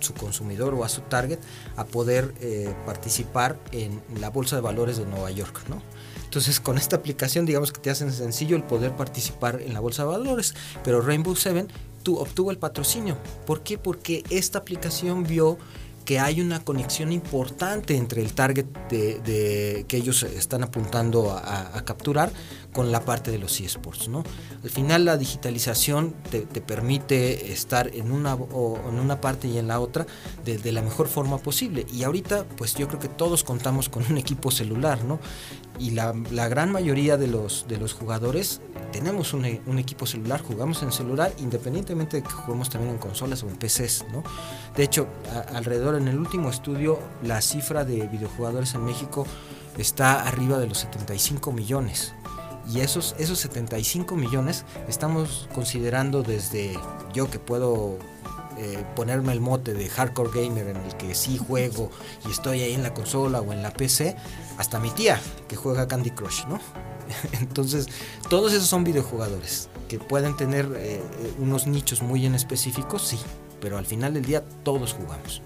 su 0.00 0.12
consumidor 0.12 0.74
o 0.74 0.84
a 0.84 0.88
su 0.90 1.00
target 1.00 1.38
a 1.76 1.86
poder 1.86 2.34
eh, 2.42 2.74
participar 2.84 3.58
en 3.72 4.02
la 4.20 4.28
bolsa 4.28 4.54
de 4.54 4.60
valores 4.60 4.98
de 4.98 5.06
Nueva 5.06 5.30
York, 5.30 5.62
¿no? 5.70 5.80
Entonces 6.24 6.60
con 6.60 6.76
esta 6.76 6.96
aplicación 6.96 7.46
digamos 7.46 7.72
que 7.72 7.80
te 7.80 7.88
hacen 7.88 8.12
sencillo 8.12 8.56
el 8.56 8.64
poder 8.64 8.96
participar 8.96 9.62
en 9.62 9.72
la 9.72 9.80
bolsa 9.80 10.02
de 10.02 10.08
valores, 10.10 10.54
pero 10.82 11.00
Rainbow 11.00 11.34
Seven 11.36 11.68
obtuvo 12.12 12.50
el 12.50 12.58
patrocinio. 12.58 13.16
¿Por 13.46 13.62
qué? 13.62 13.78
Porque 13.78 14.22
esta 14.30 14.58
aplicación 14.58 15.24
vio 15.24 15.58
que 16.04 16.20
hay 16.20 16.40
una 16.40 16.62
conexión 16.62 17.12
importante 17.12 17.96
entre 17.96 18.20
el 18.22 18.34
target 18.34 18.66
de, 18.90 19.84
que 19.88 19.96
ellos 19.96 20.22
están 20.22 20.62
apuntando 20.62 21.30
a, 21.32 21.82
capturar 21.84 22.30
con 22.74 22.92
la 22.92 23.00
parte 23.00 23.30
de 23.30 23.38
los 23.38 23.58
eSports. 23.60 24.08
¿no? 24.08 24.24
Al 24.62 24.68
final 24.68 25.06
la 25.06 25.16
digitalización 25.16 26.12
te, 26.30 26.42
permite 26.60 27.52
estar 27.52 27.88
en 27.94 28.12
una, 28.12 28.32
en 28.32 29.00
una 29.00 29.20
parte 29.20 29.48
y 29.48 29.56
en 29.56 29.68
la 29.68 29.80
otra 29.80 30.06
de, 30.44 30.72
la 30.72 30.82
mejor 30.82 31.08
forma 31.08 31.38
posible. 31.38 31.86
Y 31.92 32.02
ahorita 32.02 32.44
pues 32.56 32.74
yo 32.74 32.88
creo 32.88 33.00
que 33.00 33.08
todos 33.08 33.44
contamos 33.44 33.88
con 33.88 34.04
un 34.10 34.18
equipo 34.24 34.50
celular. 34.50 35.02
¿no? 35.04 35.20
Y 35.78 35.90
la, 35.92 36.12
gran 36.48 36.70
mayoría 36.70 37.16
de 37.16 37.28
los, 37.28 37.66
de 37.68 37.78
los 37.78 37.94
jugadores 37.94 38.60
tenemos 38.92 39.32
un, 39.34 39.44
equipo 39.78 40.06
celular, 40.06 40.42
jugamos 40.42 40.82
en 40.82 40.92
celular 40.92 41.32
independientemente 41.38 42.18
de 42.18 42.22
que 42.22 42.30
juguemos 42.30 42.70
también 42.70 42.94
en 42.94 42.98
consolas 42.98 43.42
o 43.44 43.48
en 43.48 43.56
PCs. 43.56 44.06
¿no? 44.12 44.22
De 44.76 44.82
hecho, 44.82 45.06
alrededor 45.52 45.94
en 45.94 46.08
el 46.08 46.18
último 46.18 46.50
estudio 46.50 46.98
la 47.22 47.40
cifra 47.40 47.84
de 47.84 48.06
videojugadores 48.08 48.74
en 48.74 48.84
México 48.84 49.26
está 49.78 50.22
arriba 50.22 50.58
de 50.58 50.66
los 50.66 50.78
75 50.78 51.52
millones. 51.52 52.14
Y 52.72 52.80
esos, 52.80 53.14
esos 53.18 53.38
75 53.40 54.16
millones 54.16 54.64
estamos 54.88 55.48
considerando 55.54 56.22
desde 56.22 56.78
yo 57.12 57.30
que 57.30 57.38
puedo 57.38 57.98
eh, 58.56 58.84
ponerme 58.94 59.32
el 59.32 59.40
mote 59.40 59.74
de 59.74 59.88
hardcore 59.88 60.30
gamer 60.32 60.68
en 60.68 60.76
el 60.76 60.96
que 60.96 61.14
sí 61.16 61.38
juego 61.38 61.90
y 62.26 62.30
estoy 62.30 62.60
ahí 62.60 62.72
en 62.72 62.84
la 62.84 62.94
consola 62.94 63.40
o 63.40 63.52
en 63.52 63.62
la 63.62 63.72
PC, 63.72 64.16
hasta 64.58 64.78
mi 64.78 64.90
tía 64.90 65.20
que 65.48 65.56
juega 65.56 65.88
Candy 65.88 66.10
Crush, 66.10 66.46
¿no? 66.46 66.60
Entonces, 67.40 67.88
todos 68.28 68.52
esos 68.52 68.68
son 68.68 68.84
videojugadores 68.84 69.68
que 69.88 69.98
pueden 69.98 70.36
tener 70.36 70.66
eh, 70.76 71.02
eh, 71.02 71.34
unos 71.40 71.66
nichos 71.66 72.02
muy 72.02 72.26
en 72.26 72.36
específicos, 72.36 73.02
sí, 73.02 73.18
pero 73.60 73.76
al 73.76 73.86
final 73.86 74.14
del 74.14 74.24
día 74.24 74.44
todos 74.62 74.92
jugamos. 74.92 75.42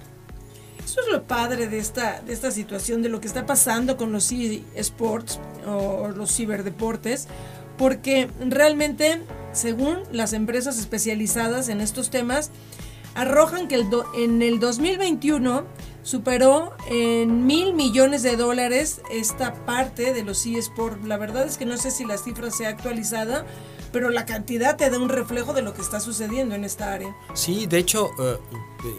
Eso 0.98 1.06
es 1.06 1.12
lo 1.12 1.28
padre 1.28 1.68
de 1.68 1.78
esta, 1.78 2.22
de 2.22 2.32
esta 2.32 2.50
situación, 2.50 3.02
de 3.02 3.08
lo 3.08 3.20
que 3.20 3.28
está 3.28 3.46
pasando 3.46 3.96
con 3.96 4.10
los 4.10 4.32
eSports 4.32 5.38
o 5.64 6.08
los 6.08 6.34
ciberdeportes, 6.34 7.28
porque 7.76 8.28
realmente, 8.40 9.22
según 9.52 9.98
las 10.10 10.32
empresas 10.32 10.76
especializadas 10.76 11.68
en 11.68 11.80
estos 11.80 12.10
temas, 12.10 12.50
arrojan 13.14 13.68
que 13.68 13.76
el 13.76 13.86
en 14.16 14.42
el 14.42 14.58
2021 14.58 15.66
superó 16.02 16.72
en 16.90 17.46
mil 17.46 17.74
millones 17.74 18.24
de 18.24 18.36
dólares 18.36 19.00
esta 19.12 19.54
parte 19.66 20.12
de 20.12 20.24
los 20.24 20.44
eSports. 20.46 21.06
La 21.06 21.16
verdad 21.16 21.46
es 21.46 21.58
que 21.58 21.64
no 21.64 21.76
sé 21.76 21.92
si 21.92 22.06
la 22.06 22.18
cifra 22.18 22.50
sea 22.50 22.70
actualizada, 22.70 23.46
pero 23.92 24.10
la 24.10 24.26
cantidad 24.26 24.76
te 24.76 24.88
da 24.90 24.98
un 24.98 25.08
reflejo 25.08 25.52
de 25.52 25.62
lo 25.62 25.74
que 25.74 25.82
está 25.82 26.00
sucediendo 26.00 26.54
en 26.54 26.64
esta 26.64 26.92
área. 26.92 27.14
Sí, 27.34 27.66
de 27.66 27.78
hecho, 27.78 28.10
eh, 28.18 28.38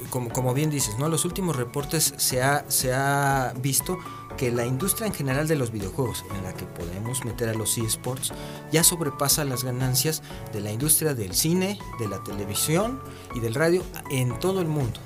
como, 0.10 0.30
como 0.30 0.54
bien 0.54 0.70
dices, 0.70 0.98
¿no? 0.98 1.10
los 1.10 1.26
últimos 1.26 1.56
reportes 1.56 2.14
se 2.18 2.42
ha, 2.42 2.66
se 2.70 2.94
ha 2.94 3.54
visto 3.62 3.98
que 4.38 4.52
la 4.52 4.66
industria 4.66 5.08
en 5.08 5.14
general 5.14 5.48
de 5.48 5.58
los 5.58 5.72
videojuegos, 5.72 6.24
en 6.34 6.44
la 6.44 6.54
que 6.54 6.66
podemos 6.66 7.26
meter 7.26 7.50
a 7.50 7.54
los 7.54 7.78
eSports, 7.78 8.32
ya 8.72 8.84
sobrepasa 8.84 9.44
las 9.44 9.66
ganancias 9.66 10.24
de 10.54 10.62
la 10.62 10.72
industria 10.72 11.14
del 11.14 11.34
cine, 11.34 11.78
de 12.00 12.08
la 12.08 12.24
televisión 12.24 13.02
y 13.36 13.42
del 13.42 13.54
radio 13.54 13.84
en 14.12 14.40
todo 14.40 14.62
el 14.62 14.68
mundo. 14.68 15.00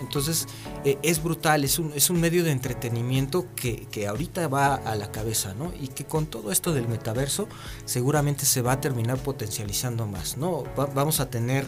Entonces 0.00 0.46
eh, 0.84 0.98
es 1.02 1.22
brutal, 1.22 1.64
es 1.64 1.78
un, 1.78 1.92
es 1.94 2.10
un 2.10 2.20
medio 2.20 2.44
de 2.44 2.50
entretenimiento 2.50 3.46
que, 3.54 3.86
que, 3.90 4.06
ahorita 4.06 4.48
va 4.48 4.74
a 4.74 4.94
la 4.96 5.10
cabeza, 5.10 5.54
¿no? 5.54 5.72
Y 5.80 5.88
que 5.88 6.04
con 6.04 6.26
todo 6.26 6.52
esto 6.52 6.72
del 6.72 6.88
metaverso 6.88 7.48
seguramente 7.84 8.46
se 8.46 8.62
va 8.62 8.72
a 8.72 8.80
terminar 8.80 9.18
potencializando 9.18 10.06
más, 10.06 10.36
¿no? 10.36 10.64
vamos 10.94 11.20
a 11.20 11.30
tener... 11.30 11.66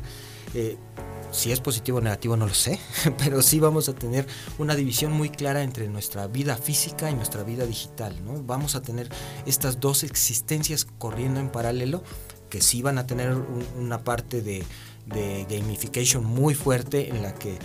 Eh, 0.55 0.77
si 1.33 1.53
es 1.53 1.61
positivo 1.61 1.99
o 1.99 2.01
negativo 2.01 2.37
no 2.37 2.47
lo 2.47 2.55
sé, 2.55 2.79
pero 3.19 3.43
sí 3.43 3.61
vamos 3.61 3.89
a 3.89 3.95
tener 3.95 4.27
una 4.59 4.75
división 4.75 5.13
muy 5.13 5.29
clara 5.29 5.63
entre 5.63 5.89
nuestra 5.89 6.29
vida 6.29 6.57
física 6.57 7.11
y 7.11 7.15
nuestra 7.15 7.43
vida 7.43 7.67
digital, 7.67 8.15
¿no? 8.25 8.43
Vamos 8.43 8.75
a 8.75 8.81
tener 8.81 9.09
estas 9.45 9.81
dos 9.81 10.05
existencias 10.05 10.87
corriendo 10.99 11.41
en 11.41 11.51
paralelo 11.51 12.03
que 12.49 12.63
sí 12.63 12.81
van 12.81 12.97
a 12.97 13.07
tener 13.07 13.35
una 13.77 14.05
parte 14.05 14.41
de, 14.41 14.65
de 15.07 15.47
gamification 15.49 16.25
muy 16.25 16.55
fuerte 16.55 17.09
en 17.09 17.23
la 17.23 17.35
que 17.35 17.59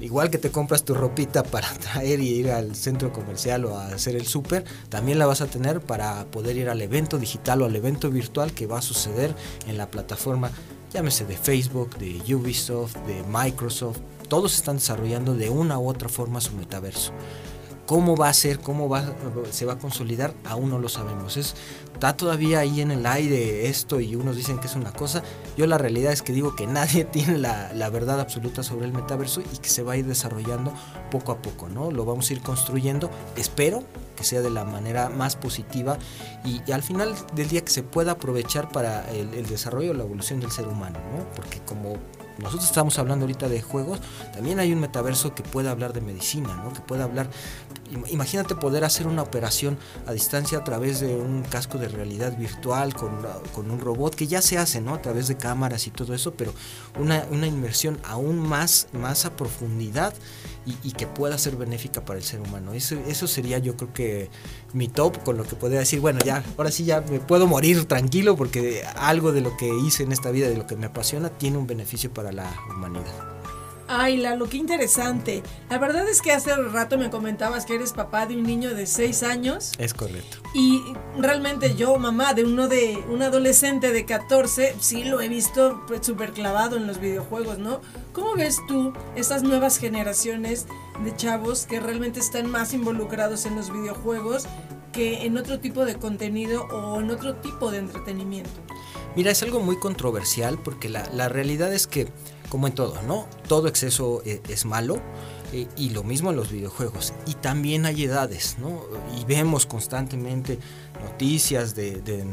igual 0.00 0.30
que 0.30 0.38
te 0.38 0.50
compras 0.50 0.84
tu 0.84 0.94
ropita 0.94 1.42
para 1.42 1.68
traer 1.78 2.20
y 2.20 2.28
ir 2.28 2.50
al 2.50 2.74
centro 2.74 3.12
comercial 3.12 3.64
o 3.64 3.78
a 3.78 3.88
hacer 3.88 4.16
el 4.16 4.26
súper, 4.26 4.64
también 4.88 5.18
la 5.18 5.26
vas 5.26 5.40
a 5.40 5.46
tener 5.46 5.80
para 5.80 6.24
poder 6.26 6.56
ir 6.56 6.68
al 6.68 6.80
evento 6.82 7.18
digital 7.18 7.62
o 7.62 7.66
al 7.66 7.76
evento 7.76 8.10
virtual 8.10 8.52
que 8.52 8.66
va 8.66 8.78
a 8.78 8.82
suceder 8.82 9.34
en 9.66 9.78
la 9.78 9.90
plataforma, 9.90 10.50
llámese 10.92 11.24
de 11.24 11.36
Facebook, 11.36 11.96
de 11.98 12.34
Ubisoft, 12.34 12.96
de 13.06 13.22
Microsoft. 13.24 13.98
Todos 14.28 14.54
están 14.54 14.76
desarrollando 14.76 15.34
de 15.34 15.50
una 15.50 15.78
u 15.78 15.88
otra 15.88 16.08
forma 16.08 16.40
su 16.40 16.54
metaverso. 16.54 17.12
¿Cómo 17.90 18.16
va 18.16 18.28
a 18.28 18.34
ser? 18.34 18.60
¿Cómo 18.60 18.88
va, 18.88 19.16
se 19.50 19.66
va 19.66 19.72
a 19.72 19.78
consolidar? 19.78 20.32
Aún 20.44 20.70
no 20.70 20.78
lo 20.78 20.88
sabemos. 20.88 21.36
Es, 21.36 21.56
está 21.92 22.16
todavía 22.16 22.60
ahí 22.60 22.80
en 22.80 22.92
el 22.92 23.04
aire 23.04 23.66
esto 23.66 23.98
y 23.98 24.14
unos 24.14 24.36
dicen 24.36 24.60
que 24.60 24.68
es 24.68 24.76
una 24.76 24.92
cosa. 24.92 25.24
Yo 25.60 25.66
la 25.66 25.76
realidad 25.76 26.10
es 26.10 26.22
que 26.22 26.32
digo 26.32 26.56
que 26.56 26.66
nadie 26.66 27.04
tiene 27.12 27.36
la, 27.36 27.70
la, 27.74 27.90
verdad 27.90 28.18
absoluta 28.18 28.62
sobre 28.62 28.86
el 28.86 28.94
metaverso 28.94 29.42
y 29.42 29.58
que 29.58 29.68
se 29.68 29.82
va 29.82 29.92
a 29.92 29.96
ir 29.98 30.06
desarrollando 30.06 30.72
poco 31.10 31.32
a 31.32 31.42
poco, 31.42 31.68
¿no? 31.68 31.90
Lo 31.90 32.06
vamos 32.06 32.30
a 32.30 32.32
ir 32.32 32.40
construyendo. 32.40 33.10
Espero 33.36 33.84
que 34.16 34.24
sea 34.24 34.40
de 34.40 34.48
la 34.48 34.64
manera 34.64 35.10
más 35.10 35.36
positiva 35.36 35.98
y, 36.46 36.72
al 36.72 36.82
final 36.82 37.14
del 37.34 37.50
día 37.50 37.60
que 37.62 37.72
se 37.72 37.82
pueda 37.82 38.12
aprovechar 38.12 38.72
para 38.72 39.06
el, 39.10 39.34
el 39.34 39.46
desarrollo, 39.48 39.92
la 39.92 40.04
evolución 40.04 40.40
del 40.40 40.50
ser 40.50 40.66
humano, 40.66 40.98
¿no? 41.14 41.30
Porque 41.36 41.58
como 41.66 41.98
nosotros 42.40 42.64
estamos 42.64 42.98
hablando 42.98 43.24
ahorita 43.24 43.48
de 43.48 43.60
juegos, 43.60 44.00
también 44.32 44.60
hay 44.60 44.72
un 44.72 44.80
metaverso 44.80 45.34
que 45.34 45.42
puede 45.42 45.68
hablar 45.68 45.92
de 45.92 46.00
medicina, 46.00 46.56
¿no? 46.56 46.72
que 46.72 46.80
puede 46.80 47.02
hablar, 47.02 47.28
imagínate 48.08 48.54
poder 48.54 48.84
hacer 48.84 49.06
una 49.06 49.22
operación 49.22 49.78
a 50.06 50.12
distancia 50.12 50.58
a 50.58 50.64
través 50.64 51.00
de 51.00 51.14
un 51.14 51.42
casco 51.42 51.78
de 51.78 51.88
realidad 51.88 52.36
virtual 52.36 52.94
con, 52.94 53.10
con 53.54 53.70
un 53.70 53.80
robot, 53.80 54.14
que 54.14 54.26
ya 54.26 54.42
se 54.42 54.58
hace, 54.58 54.80
¿no? 54.80 54.94
A 54.94 55.02
través 55.02 55.28
de 55.28 55.36
cámaras 55.36 55.86
y 55.86 55.90
todo 55.90 56.14
eso, 56.14 56.34
pero 56.34 56.52
una, 56.98 57.24
una 57.30 57.46
inmersión 57.46 57.98
aún 58.04 58.38
más, 58.38 58.88
más 58.92 59.24
a 59.24 59.36
profundidad 59.36 60.14
y, 60.66 60.92
que 60.92 61.06
pueda 61.06 61.38
ser 61.38 61.56
benéfica 61.56 62.04
para 62.04 62.18
el 62.18 62.24
ser 62.24 62.40
humano. 62.40 62.72
Eso, 62.74 62.96
eso 63.06 63.26
sería 63.26 63.58
yo 63.58 63.76
creo 63.76 63.92
que 63.92 64.30
mi 64.72 64.88
top 64.88 65.22
con 65.24 65.36
lo 65.36 65.44
que 65.44 65.56
podría 65.56 65.80
decir, 65.80 66.00
bueno, 66.00 66.20
ya, 66.24 66.44
ahora 66.58 66.70
sí 66.70 66.84
ya 66.84 67.00
me 67.00 67.20
puedo 67.20 67.46
morir 67.46 67.86
tranquilo 67.86 68.36
porque 68.36 68.84
algo 68.96 69.32
de 69.32 69.40
lo 69.40 69.56
que 69.56 69.68
hice 69.86 70.02
en 70.02 70.12
esta 70.12 70.30
vida, 70.30 70.48
de 70.48 70.56
lo 70.56 70.66
que 70.66 70.76
me 70.76 70.86
apasiona, 70.86 71.30
tiene 71.30 71.58
un 71.58 71.66
beneficio 71.66 72.12
para 72.12 72.32
la 72.32 72.52
humanidad. 72.70 73.39
Ay, 73.92 74.18
Lalo, 74.18 74.48
qué 74.48 74.56
interesante. 74.56 75.42
La 75.68 75.78
verdad 75.78 76.08
es 76.08 76.22
que 76.22 76.30
hace 76.30 76.54
rato 76.54 76.96
me 76.96 77.10
comentabas 77.10 77.66
que 77.66 77.74
eres 77.74 77.92
papá 77.92 78.24
de 78.24 78.36
un 78.36 78.44
niño 78.44 78.72
de 78.72 78.86
6 78.86 79.24
años. 79.24 79.72
Es 79.78 79.94
correcto. 79.94 80.36
Y 80.54 80.80
realmente 81.18 81.74
yo, 81.74 81.98
mamá 81.98 82.32
de 82.32 82.44
uno 82.44 82.68
de 82.68 83.02
un 83.08 83.20
adolescente 83.20 83.90
de 83.90 84.04
14, 84.04 84.76
sí 84.78 85.02
lo 85.02 85.20
he 85.20 85.28
visto 85.28 85.84
súper 86.02 86.28
pues, 86.28 86.38
clavado 86.38 86.76
en 86.76 86.86
los 86.86 87.00
videojuegos, 87.00 87.58
¿no? 87.58 87.80
¿Cómo 88.12 88.36
ves 88.36 88.60
tú 88.68 88.92
estas 89.16 89.42
nuevas 89.42 89.78
generaciones 89.78 90.66
de 91.02 91.16
chavos 91.16 91.66
que 91.66 91.80
realmente 91.80 92.20
están 92.20 92.48
más 92.48 92.72
involucrados 92.72 93.44
en 93.44 93.56
los 93.56 93.72
videojuegos 93.72 94.46
que 94.92 95.26
en 95.26 95.36
otro 95.36 95.58
tipo 95.58 95.84
de 95.84 95.96
contenido 95.96 96.62
o 96.66 97.00
en 97.00 97.10
otro 97.10 97.34
tipo 97.34 97.72
de 97.72 97.78
entretenimiento? 97.78 98.50
Mira, 99.16 99.32
es 99.32 99.42
algo 99.42 99.58
muy 99.58 99.80
controversial 99.80 100.60
porque 100.62 100.88
la, 100.88 101.08
la 101.12 101.28
realidad 101.28 101.74
es 101.74 101.88
que 101.88 102.06
como 102.50 102.66
en 102.66 102.74
todo, 102.74 103.00
¿no? 103.02 103.26
Todo 103.48 103.68
exceso 103.68 104.20
eh, 104.26 104.42
es 104.48 104.66
malo. 104.66 105.00
Eh, 105.52 105.66
y 105.76 105.90
lo 105.90 106.04
mismo 106.04 106.30
en 106.30 106.36
los 106.36 106.52
videojuegos. 106.52 107.12
Y 107.26 107.34
también 107.34 107.84
hay 107.84 108.04
edades, 108.04 108.56
¿no? 108.60 108.82
Y 109.18 109.24
vemos 109.24 109.66
constantemente 109.66 110.58
noticias 111.02 111.74
de, 111.74 112.24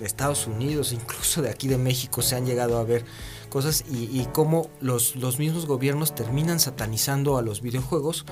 Estados 0.00 0.46
Unidos, 0.46 0.92
incluso 0.92 1.40
de 1.40 1.50
aquí 1.50 1.68
de 1.68 1.78
México, 1.78 2.20
se 2.20 2.36
han 2.36 2.44
llegado 2.44 2.78
a 2.78 2.84
ver 2.84 3.04
cosas 3.48 3.84
y, 3.88 4.26
cómo 4.32 4.68
los, 4.80 5.16
los 5.16 5.38
mismos 5.38 5.66
gobiernos 5.66 6.14
terminan 6.14 6.60
satanizando 6.60 7.38
a 7.38 7.42
los 7.42 7.62
videojuegos 7.62 8.26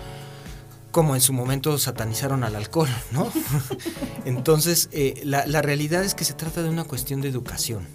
como 0.90 1.14
en 1.14 1.22
su 1.22 1.33
momento 1.33 1.78
satanizaron 1.78 2.44
al 2.44 2.55
alcohol, 2.55 2.90
¿no? 3.12 3.33
Entonces, 4.26 4.90
eh, 4.92 5.22
la, 5.24 5.46
la 5.46 5.62
realidad 5.62 6.05
es 6.05 6.14
que 6.14 6.24
se 6.24 6.35
trata 6.35 6.62
de 6.62 6.68
una 6.68 6.85
cuestión 6.85 7.22
de 7.22 7.28
educación. 7.28 7.88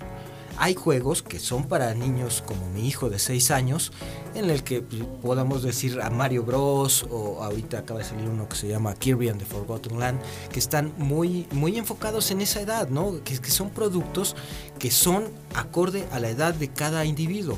Hay 0.58 0.76
juegos 0.76 1.22
que 1.22 1.40
son 1.40 1.66
para 1.66 1.94
niños 1.94 2.44
como 2.46 2.68
mi 2.70 2.88
hijo 2.88 3.10
de 3.10 3.20
6 3.20 3.52
años, 3.52 3.92
en 4.36 4.50
el 4.50 4.64
que 4.64 4.82
pues, 4.82 5.04
podamos 5.22 5.64
decir 5.64 6.02
a 6.02 6.10
Mario 6.10 6.44
Bros. 6.44 7.06
o 7.10 7.44
ahorita 7.44 7.80
acaba 7.80 8.00
de 8.00 8.06
salir 8.06 8.28
uno 8.28 8.50
que 8.50 8.56
se 8.56 8.68
llama 8.68 8.94
Kirby 8.94 9.30
and 9.30 9.40
the 9.40 9.46
Forgotten 9.46 10.00
Land, 10.00 10.20
que 10.52 10.60
están 10.60 10.94
muy, 10.98 11.48
muy 11.52 11.78
enfocados 11.78 12.32
en 12.32 12.42
esa 12.42 12.62
edad, 12.62 12.90
¿no? 12.90 13.24
Que, 13.24 13.38
que 13.38 13.52
son 13.52 13.70
productos 13.70 14.36
que 14.80 14.92
son 14.92 15.26
acorde 15.56 16.08
a 16.12 16.20
la 16.20 16.30
edad 16.30 16.54
de 16.54 16.70
cada 16.70 17.06
individuo. 17.06 17.58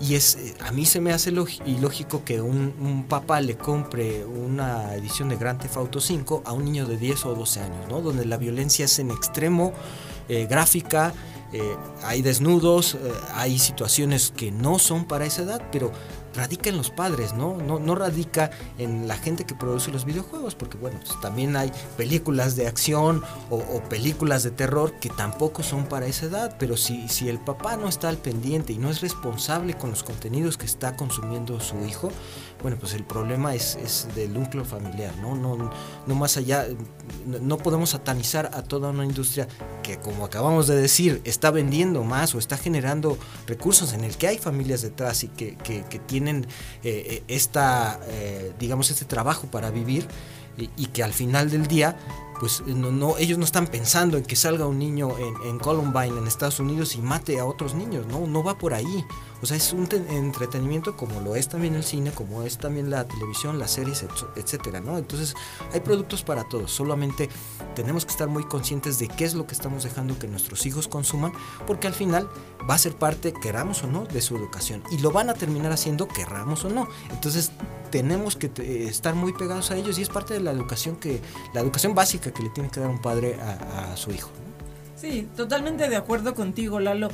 Y 0.00 0.14
es, 0.14 0.54
a 0.60 0.72
mí 0.72 0.84
se 0.84 1.00
me 1.00 1.12
hace 1.12 1.30
ilógico 1.30 2.22
que 2.22 2.40
un, 2.40 3.06
papá 3.08 3.40
le 3.40 3.56
compre 3.56 4.24
una 4.26 4.94
edición 4.94 5.28
de 5.30 5.36
Grand 5.36 5.60
Theft 5.60 5.76
Auto 5.76 6.00
5 6.00 6.42
a 6.44 6.52
un 6.52 6.64
niño 6.64 6.86
de 6.86 6.98
10 6.98 7.26
o 7.26 7.34
12 7.34 7.60
años, 7.60 7.88
¿no? 7.88 8.02
Donde 8.02 8.26
la 8.26 8.36
violencia 8.36 8.84
es 8.84 8.98
en 8.98 9.10
extremo, 9.10 9.72
eh, 10.28 10.46
gráfica, 10.48 11.14
eh, 11.52 11.76
hay 12.02 12.22
desnudos, 12.22 12.94
eh, 12.94 13.12
hay 13.34 13.58
situaciones 13.58 14.32
que 14.36 14.50
no 14.50 14.78
son 14.78 15.04
para 15.04 15.26
esa 15.26 15.42
edad, 15.42 15.62
pero 15.70 15.92
radica 16.36 16.68
en 16.68 16.76
los 16.76 16.90
padres, 16.90 17.32
¿no? 17.32 17.56
No, 17.56 17.94
radica 17.94 18.50
en 18.78 19.08
la 19.08 19.16
gente 19.16 19.44
que 19.44 19.54
produce 19.54 19.90
los 19.90 20.04
videojuegos, 20.04 20.54
porque 20.54 20.76
bueno, 20.76 21.00
pues, 21.04 21.18
también 21.20 21.56
hay 21.56 21.72
películas 21.96 22.56
de 22.56 22.66
acción 22.66 23.22
o, 23.50 23.80
películas 23.88 24.42
de 24.42 24.50
terror 24.50 24.92
que 25.00 25.08
tampoco 25.08 25.62
son 25.62 25.86
para 25.86 26.06
esa 26.06 26.26
edad, 26.26 26.56
pero 26.58 26.76
si, 26.76 27.08
si 27.08 27.28
el 27.28 27.38
papá 27.38 27.76
no 27.76 27.88
está 27.88 28.08
al 28.08 28.18
pendiente 28.18 28.72
y 28.72 28.78
no 28.78 28.90
es 28.90 29.00
responsable 29.00 29.74
con 29.74 29.90
los 29.90 30.02
contenidos 30.02 30.58
que 30.58 30.66
está 30.66 30.96
consumiendo 30.96 31.58
su 31.60 31.84
hijo, 31.86 32.10
bueno, 32.66 32.80
pues 32.80 32.94
el 32.94 33.04
problema 33.04 33.54
es, 33.54 33.76
es 33.76 34.08
del 34.16 34.34
núcleo 34.34 34.64
familiar, 34.64 35.16
¿no? 35.18 35.36
No, 35.36 35.70
no 36.04 36.14
más 36.16 36.36
allá, 36.36 36.66
no 37.24 37.58
podemos 37.58 37.90
satanizar 37.90 38.50
a 38.54 38.64
toda 38.64 38.90
una 38.90 39.04
industria 39.04 39.46
que, 39.84 40.00
como 40.00 40.24
acabamos 40.24 40.66
de 40.66 40.74
decir, 40.74 41.20
está 41.22 41.52
vendiendo 41.52 42.02
más 42.02 42.34
o 42.34 42.40
está 42.40 42.58
generando 42.58 43.18
recursos 43.46 43.92
en 43.92 44.02
el 44.02 44.16
que 44.16 44.26
hay 44.26 44.38
familias 44.38 44.82
detrás 44.82 45.22
y 45.22 45.28
que, 45.28 45.54
que, 45.58 46.00
tienen 46.08 46.44
eh, 46.82 47.06
eh, 47.06 47.24
esta, 47.28 48.00
eh, 48.08 48.52
digamos, 48.58 48.90
este 48.90 49.04
trabajo 49.04 49.46
para 49.46 49.70
vivir 49.70 50.08
y, 50.56 50.86
que 50.86 51.04
al 51.04 51.12
final 51.12 51.50
del 51.50 51.68
día 51.68 51.96
pues 52.40 52.62
no, 52.66 53.16
ellos 53.16 53.38
no 53.38 53.44
están 53.44 53.68
pensando 53.68 54.18
en 54.18 54.24
que 54.24 54.34
salga 54.34 54.66
un 54.66 54.80
niño 54.80 55.16
en, 55.18 55.50
en, 55.50 55.58
Columbine, 55.60 56.18
en 56.18 56.26
Estados 56.26 56.58
Unidos, 56.58 56.96
y 56.96 56.98
mate 57.00 57.38
a 57.38 57.44
otros 57.44 57.74
niños, 57.74 58.08
no, 58.08 58.26
no 58.26 58.42
va 58.42 58.58
por 58.58 58.74
ahí. 58.74 59.04
O 59.42 59.46
sea, 59.46 59.56
es 59.56 59.72
un 59.72 59.88
entretenimiento 60.10 60.96
como 60.96 61.20
lo 61.20 61.36
es 61.36 61.48
también 61.48 61.74
el 61.74 61.84
cine, 61.84 62.10
como 62.12 62.42
es 62.42 62.58
también 62.58 62.90
la 62.90 63.06
televisión, 63.06 63.58
las 63.58 63.72
series, 63.72 64.04
etcétera, 64.36 64.80
¿no? 64.80 64.98
Entonces, 64.98 65.34
hay 65.72 65.80
productos 65.80 66.22
para 66.22 66.44
todos, 66.44 66.72
solamente 66.72 67.28
tenemos 67.74 68.04
que 68.04 68.12
estar 68.12 68.28
muy 68.28 68.44
conscientes 68.44 68.98
de 68.98 69.08
qué 69.08 69.24
es 69.24 69.34
lo 69.34 69.46
que 69.46 69.54
estamos 69.54 69.84
dejando 69.84 70.18
que 70.18 70.28
nuestros 70.28 70.64
hijos 70.66 70.88
consuman, 70.88 71.32
porque 71.66 71.86
al 71.86 71.94
final 71.94 72.28
va 72.68 72.74
a 72.74 72.78
ser 72.78 72.94
parte, 72.94 73.32
queramos 73.32 73.82
o 73.84 73.86
no, 73.86 74.04
de 74.04 74.20
su 74.20 74.36
educación, 74.36 74.82
y 74.90 74.98
lo 74.98 75.10
van 75.12 75.30
a 75.30 75.34
terminar 75.34 75.72
haciendo, 75.72 76.08
querramos 76.08 76.64
o 76.64 76.70
no. 76.70 76.88
Entonces, 77.10 77.52
tenemos 77.90 78.36
que 78.36 78.50
estar 78.88 79.14
muy 79.14 79.32
pegados 79.32 79.70
a 79.70 79.76
ellos 79.76 79.98
y 79.98 80.02
es 80.02 80.08
parte 80.08 80.34
de 80.34 80.40
la 80.40 80.50
educación 80.50 80.96
que 80.96 81.20
la 81.54 81.60
educación 81.60 81.94
básica 81.94 82.32
que 82.32 82.42
le 82.42 82.50
tiene 82.50 82.70
que 82.70 82.80
dar 82.80 82.90
un 82.90 83.00
padre 83.00 83.38
a, 83.40 83.96
su 83.96 84.10
hijo. 84.10 84.30
Sí, 84.96 85.28
totalmente 85.36 85.88
de 85.88 85.96
acuerdo 85.96 86.34
contigo, 86.34 86.80
Lalo. 86.80 87.08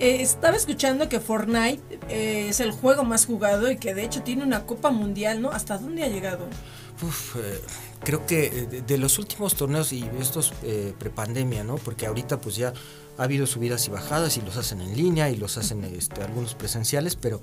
Eh, 0.00 0.22
estaba 0.22 0.56
escuchando 0.56 1.08
que 1.08 1.20
Fortnite 1.20 1.82
eh, 2.08 2.48
es 2.48 2.60
el 2.60 2.70
juego 2.70 3.04
más 3.04 3.26
jugado 3.26 3.70
y 3.70 3.76
que 3.76 3.94
de 3.94 4.04
hecho 4.04 4.22
tiene 4.22 4.44
una 4.44 4.64
Copa 4.64 4.90
Mundial, 4.90 5.42
¿no? 5.42 5.50
¿Hasta 5.50 5.78
dónde 5.78 6.04
ha 6.04 6.08
llegado? 6.08 6.46
Uf, 7.02 7.36
creo 8.02 8.26
que 8.26 8.50
de, 8.84 8.98
los 8.98 9.18
últimos 9.18 9.54
torneos 9.54 9.92
y 9.92 10.08
estos 10.20 10.52
prepandemia, 10.98 11.62
¿no? 11.62 11.76
Porque 11.76 12.06
ahorita 12.06 12.40
pues 12.40 12.56
ya 12.56 12.72
Ha 13.18 13.22
habido 13.22 13.46
subidas 13.46 13.86
y 13.86 13.90
bajadas 13.90 14.36
y 14.36 14.40
los 14.42 14.56
hacen 14.56 14.80
en 14.80 14.96
línea 14.96 15.30
y 15.30 15.36
los 15.36 15.58
hacen 15.58 15.84
este, 15.84 16.22
algunos 16.22 16.54
presenciales, 16.54 17.14
pero 17.14 17.40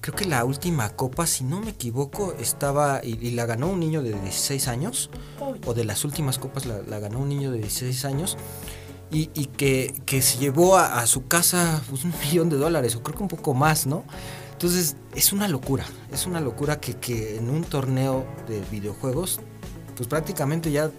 creo 0.00 0.16
que 0.16 0.24
la 0.24 0.44
última 0.44 0.90
copa, 0.90 1.26
si 1.26 1.44
no 1.44 1.60
me 1.60 1.70
equivoco, 1.70 2.34
estaba 2.38 3.00
y, 3.04 3.30
la 3.32 3.46
ganó 3.46 3.68
un 3.68 3.80
niño 3.80 4.02
de 4.02 4.12
16 4.12 4.68
años, 4.68 5.10
o 5.66 5.74
de 5.74 5.84
las 5.84 6.04
últimas 6.04 6.38
copas 6.38 6.66
la, 6.66 6.98
ganó 6.98 7.20
un 7.20 7.28
niño 7.28 7.50
de 7.50 7.58
16 7.58 8.04
años. 8.04 8.36
Y, 9.12 9.26
que, 9.46 10.22
se 10.22 10.38
llevó 10.38 10.76
a, 10.76 11.04
su 11.06 11.26
casa 11.26 11.82
pues, 11.90 12.04
un 12.04 12.14
millón 12.24 12.48
de 12.48 12.56
dólares, 12.56 12.94
o 12.94 13.02
creo 13.02 13.16
que 13.16 13.22
un 13.22 13.28
poco 13.28 13.54
más, 13.54 13.86
¿no? 13.86 14.04
Entonces, 14.52 14.94
es 15.14 15.32
una 15.32 15.48
locura, 15.48 15.84
es 16.12 16.26
una 16.26 16.40
locura 16.40 16.80
que, 16.80 16.94
que 16.94 17.36
en 17.36 17.50
un 17.50 17.64
torneo 17.64 18.24
de 18.46 18.60
videojuegos, 18.70 19.40
pues 19.96 20.08
prácticamente 20.08 20.70
ya 20.70 20.90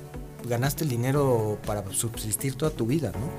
ganaste 0.47 0.83
el 0.83 0.89
dinero 0.89 1.57
para 1.65 1.83
subsistir 1.91 2.55
toda 2.55 2.71
tu 2.71 2.85
vida, 2.85 3.11
¿no? 3.11 3.29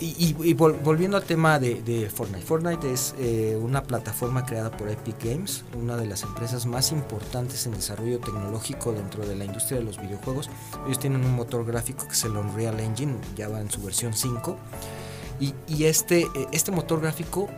Y, 0.00 0.54
volviendo 0.54 1.18
al 1.18 1.24
tema 1.24 1.58
de, 1.58 2.10
Fortnite. 2.14 2.44
Fortnite 2.44 2.92
es 2.92 3.14
eh, 3.18 3.58
una 3.60 3.82
plataforma 3.82 4.46
creada 4.46 4.70
por 4.70 4.88
Epic 4.88 5.22
Games, 5.22 5.64
una 5.74 5.96
de 5.96 6.06
las 6.06 6.22
empresas 6.22 6.64
más 6.64 6.92
importantes 6.92 7.66
en 7.66 7.72
desarrollo 7.72 8.18
tecnológico 8.20 8.92
dentro 8.92 9.26
de 9.26 9.36
la 9.36 9.44
industria 9.44 9.78
de 9.78 9.84
los 9.84 10.00
videojuegos. 10.00 10.48
Ellos 10.86 10.98
tienen 10.98 11.24
un 11.24 11.34
motor 11.34 11.66
gráfico 11.66 12.06
que 12.06 12.14
es 12.14 12.24
el 12.24 12.36
Unreal 12.36 12.80
Engine, 12.80 13.14
ya 13.36 13.48
va 13.48 13.60
en 13.60 13.70
su 13.70 13.82
versión 13.82 14.14
5. 14.14 14.56
Y, 15.40 15.84
este, 15.84 16.20
eh, 16.20 16.28
este 16.52 16.70
motor 16.70 17.00
gráfico 17.00 17.48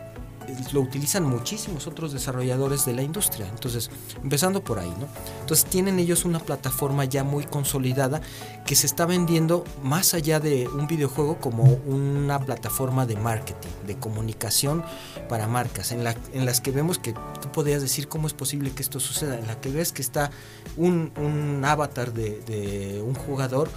lo 0.71 0.81
utilizan 0.81 1.23
muchísimos 1.23 1.87
otros 1.87 2.13
desarrolladores 2.13 2.85
de 2.85 2.93
la 2.93 3.03
industria. 3.03 3.47
Entonces, 3.47 3.89
empezando 4.21 4.63
por 4.63 4.79
ahí, 4.79 4.93
¿no? 4.99 5.07
Entonces, 5.41 5.65
tienen 5.65 5.99
ellos 5.99 6.25
una 6.25 6.39
plataforma 6.39 7.05
ya 7.05 7.23
muy 7.23 7.45
consolidada 7.45 8.21
que 8.65 8.75
se 8.75 8.85
está 8.85 9.05
vendiendo 9.05 9.63
más 9.81 10.13
allá 10.13 10.39
de 10.39 10.67
un 10.67 10.87
videojuego 10.87 11.37
como 11.39 11.63
una 11.85 12.39
plataforma 12.39 13.05
de 13.05 13.15
marketing, 13.15 13.69
de 13.85 13.95
comunicación 13.97 14.83
para 15.29 15.47
marcas, 15.47 15.91
en, 15.91 16.05
en 16.33 16.45
las 16.45 16.61
que 16.61 16.71
vemos 16.71 16.99
que 16.99 17.13
tú 17.13 17.51
podrías 17.51 17.81
decir 17.81 18.07
cómo 18.07 18.27
es 18.27 18.33
posible 18.33 18.71
que 18.71 18.81
esto 18.81 18.99
suceda, 18.99 19.37
en 19.37 19.47
la 19.47 19.59
que 19.59 19.69
ves 19.69 19.91
que 19.91 20.01
está 20.01 20.31
un, 20.77 21.61
avatar 21.65 22.13
de, 22.13 22.39
de 22.41 23.01
un 23.01 23.15
jugador 23.15 23.69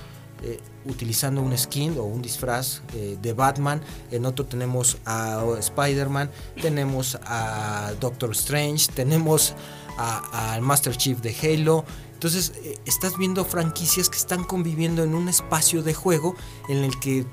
eh, 0.42 0.60
utilizando 0.84 1.40
un 1.40 1.56
skin 1.56 1.96
o 1.98 2.04
un 2.04 2.22
disfraz 2.22 2.82
eh, 2.94 3.16
de 3.20 3.32
Batman, 3.32 3.80
en 4.10 4.26
otro 4.26 4.44
tenemos 4.44 4.98
a 5.04 5.42
Spider-Man, 5.58 6.30
tenemos 6.60 7.18
a 7.24 7.92
Doctor 8.00 8.32
Strange, 8.32 8.88
tenemos 8.94 9.54
al 9.98 10.62
Master 10.62 10.96
Chief 10.96 11.20
de 11.20 11.34
Halo. 11.42 11.84
Entonces 12.12 12.52
eh, 12.56 12.78
estás 12.86 13.16
viendo 13.18 13.44
franquicias 13.44 14.08
que 14.08 14.16
están 14.16 14.44
conviviendo 14.44 15.02
en 15.04 15.14
un 15.14 15.28
espacio 15.28 15.82
de 15.82 15.94
juego 15.94 16.34
en 16.68 16.78
el 16.84 16.98
que 16.98 17.26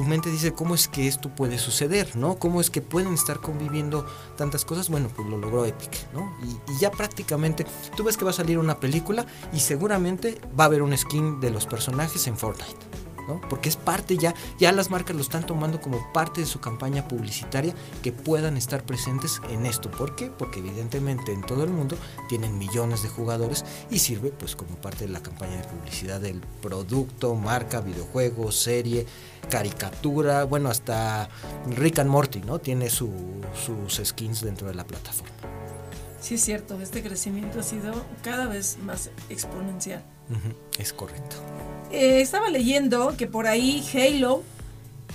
tu 0.00 0.06
mente 0.06 0.30
dice 0.30 0.54
cómo 0.54 0.74
es 0.74 0.88
que 0.88 1.06
esto 1.06 1.28
puede 1.28 1.58
suceder, 1.58 2.16
¿no? 2.16 2.38
¿Cómo 2.38 2.62
es 2.62 2.70
que 2.70 2.80
pueden 2.80 3.12
estar 3.12 3.38
conviviendo 3.38 4.06
tantas 4.34 4.64
cosas? 4.64 4.88
Bueno, 4.88 5.10
pues 5.14 5.28
lo 5.28 5.36
logró 5.36 5.66
Epic, 5.66 6.10
¿no? 6.14 6.34
Y, 6.42 6.80
ya 6.80 6.90
prácticamente 6.90 7.66
tú 7.98 8.04
ves 8.04 8.16
que 8.16 8.24
va 8.24 8.30
a 8.30 8.32
salir 8.32 8.58
una 8.58 8.80
película 8.80 9.26
y 9.52 9.60
seguramente 9.60 10.40
va 10.58 10.64
a 10.64 10.66
haber 10.68 10.80
un 10.80 10.96
skin 10.96 11.38
de 11.40 11.50
los 11.50 11.66
personajes 11.66 12.26
en 12.28 12.38
Fortnite. 12.38 13.09
Porque 13.50 13.68
es 13.68 13.76
parte 13.76 14.16
ya, 14.16 14.34
ya 14.58 14.72
las 14.72 14.90
marcas 14.90 15.14
lo 15.14 15.22
están 15.22 15.44
tomando 15.44 15.80
como 15.80 16.12
parte 16.12 16.40
de 16.40 16.46
su 16.46 16.60
campaña 16.60 17.06
publicitaria 17.06 17.74
que 18.02 18.12
puedan 18.12 18.56
estar 18.56 18.82
presentes 18.82 19.40
en 19.50 19.66
esto. 19.66 19.90
¿Por 19.90 20.16
qué? 20.16 20.26
Porque 20.26 20.60
evidentemente 20.60 21.32
en 21.32 21.42
todo 21.42 21.64
el 21.64 21.70
mundo 21.70 21.96
tienen 22.28 22.58
millones 22.58 23.02
de 23.02 23.08
jugadores 23.10 23.64
y 23.90 23.98
sirve 23.98 24.30
pues 24.30 24.56
como 24.56 24.74
parte 24.76 25.06
de 25.06 25.12
la 25.12 25.22
campaña 25.22 25.56
de 25.56 25.68
publicidad 25.68 26.20
del 26.20 26.40
producto, 26.62 27.34
marca, 27.34 27.80
videojuego, 27.80 28.50
serie, 28.50 29.06
caricatura, 29.48 30.44
bueno, 30.44 30.70
hasta 30.70 31.28
Rick 31.68 31.98
and 31.98 32.10
Morty, 32.10 32.40
¿no? 32.40 32.58
Tiene 32.58 32.88
sus 32.90 33.10
skins 34.04 34.40
dentro 34.40 34.68
de 34.68 34.74
la 34.74 34.84
plataforma. 34.84 35.34
Sí, 36.20 36.34
es 36.34 36.44
cierto, 36.44 36.80
este 36.80 37.02
crecimiento 37.02 37.60
ha 37.60 37.62
sido 37.62 37.94
cada 38.22 38.46
vez 38.46 38.78
más 38.82 39.10
exponencial. 39.30 40.04
Es 40.78 40.92
correcto. 40.92 41.36
Eh, 41.92 42.20
estaba 42.20 42.48
leyendo 42.50 43.16
que 43.16 43.26
por 43.26 43.46
ahí 43.46 43.84
Halo 43.94 44.42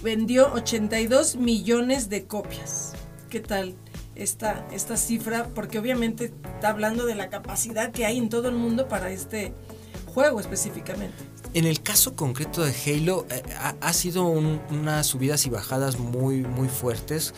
vendió 0.03 0.51
82 0.53 1.35
millones 1.37 2.09
de 2.09 2.25
copias. 2.25 2.93
¿Qué 3.29 3.39
tal 3.39 3.75
esta, 4.15 4.67
esta 4.71 4.97
cifra? 4.97 5.47
Porque 5.55 5.79
obviamente 5.79 6.33
está 6.55 6.69
hablando 6.69 7.05
de 7.05 7.15
la 7.15 7.29
capacidad 7.29 7.91
que 7.91 8.05
hay 8.05 8.17
en 8.17 8.29
todo 8.29 8.49
el 8.49 8.55
mundo 8.55 8.87
para 8.87 9.09
este 9.09 9.53
juego 10.13 10.39
específicamente. 10.39 11.15
En 11.53 11.65
el 11.65 11.81
caso 11.81 12.15
concreto 12.15 12.63
de 12.63 12.73
Halo, 12.85 13.25
eh, 13.29 13.41
ha, 13.79 13.93
sido 13.93 14.25
unas 14.25 15.07
subidas 15.07 15.45
y 15.45 15.49
bajadas 15.49 15.99
muy, 15.99 16.41
muy 16.41 16.67
fuertes. 16.67 17.33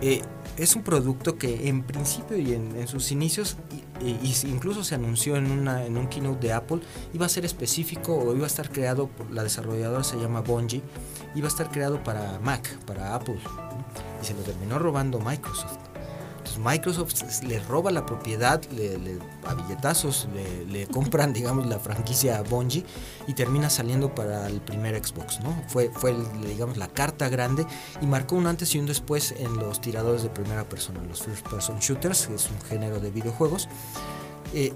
Eh, 0.00 0.22
es 0.56 0.74
un 0.74 0.82
producto 0.82 1.38
que 1.38 1.68
en 1.68 1.82
principio 1.82 2.36
y 2.36 2.54
en, 2.54 2.88
sus 2.88 3.12
inicios, 3.12 3.56
incluso 4.00 4.84
se 4.84 4.94
anunció 4.94 5.36
en, 5.36 5.50
una, 5.50 5.84
un 5.84 6.08
keynote 6.08 6.46
de 6.46 6.52
Apple, 6.52 6.80
iba 7.12 7.26
a 7.26 7.28
ser 7.28 7.44
específico 7.44 8.16
o 8.16 8.34
iba 8.34 8.44
a 8.44 8.46
estar 8.46 8.70
creado, 8.70 9.08
por, 9.08 9.30
la 9.30 9.42
desarrolladora 9.42 10.04
se 10.04 10.16
llama 10.16 10.40
Bungie, 10.40 10.82
iba 11.34 11.46
a 11.46 11.48
estar 11.48 11.70
creado 11.70 12.02
para 12.02 12.38
Mac, 12.40 12.78
para 12.84 13.14
Apple, 13.14 13.38
y 14.22 14.24
se 14.24 14.34
lo 14.34 14.40
terminó 14.40 14.78
robando 14.78 15.20
Microsoft. 15.20 15.85
Microsoft 16.58 17.42
le 17.42 17.58
roba 17.60 17.90
la 17.90 18.06
propiedad, 18.06 18.62
le, 18.72 19.18
a 19.44 19.54
billetazos 19.54 20.28
le, 20.68 20.86
compran, 20.86 21.32
digamos, 21.34 21.66
la 21.66 21.78
franquicia 21.78 22.42
Bungie 22.42 22.84
y 23.26 23.34
termina 23.34 23.70
saliendo 23.70 24.14
para 24.14 24.46
el 24.46 24.60
primer 24.60 24.94
Xbox, 25.04 25.40
¿no? 25.40 25.54
Fue, 25.68 25.90
fue 25.92 26.14
digamos, 26.46 26.76
la 26.76 26.88
carta 26.88 27.28
grande 27.28 27.66
y 28.00 28.06
marcó 28.06 28.36
un 28.36 28.46
antes 28.46 28.74
y 28.74 28.78
un 28.78 28.86
después 28.86 29.34
en 29.38 29.56
los 29.56 29.80
tiradores 29.80 30.22
de 30.22 30.30
primera 30.30 30.64
persona, 30.64 31.00
los 31.08 31.22
first 31.22 31.46
person 31.48 31.78
shooters, 31.78 32.26
que 32.26 32.34
es 32.34 32.50
un 32.50 32.60
género 32.68 33.00
de 33.00 33.10
videojuegos. 33.10 33.68
Eh, 34.54 34.72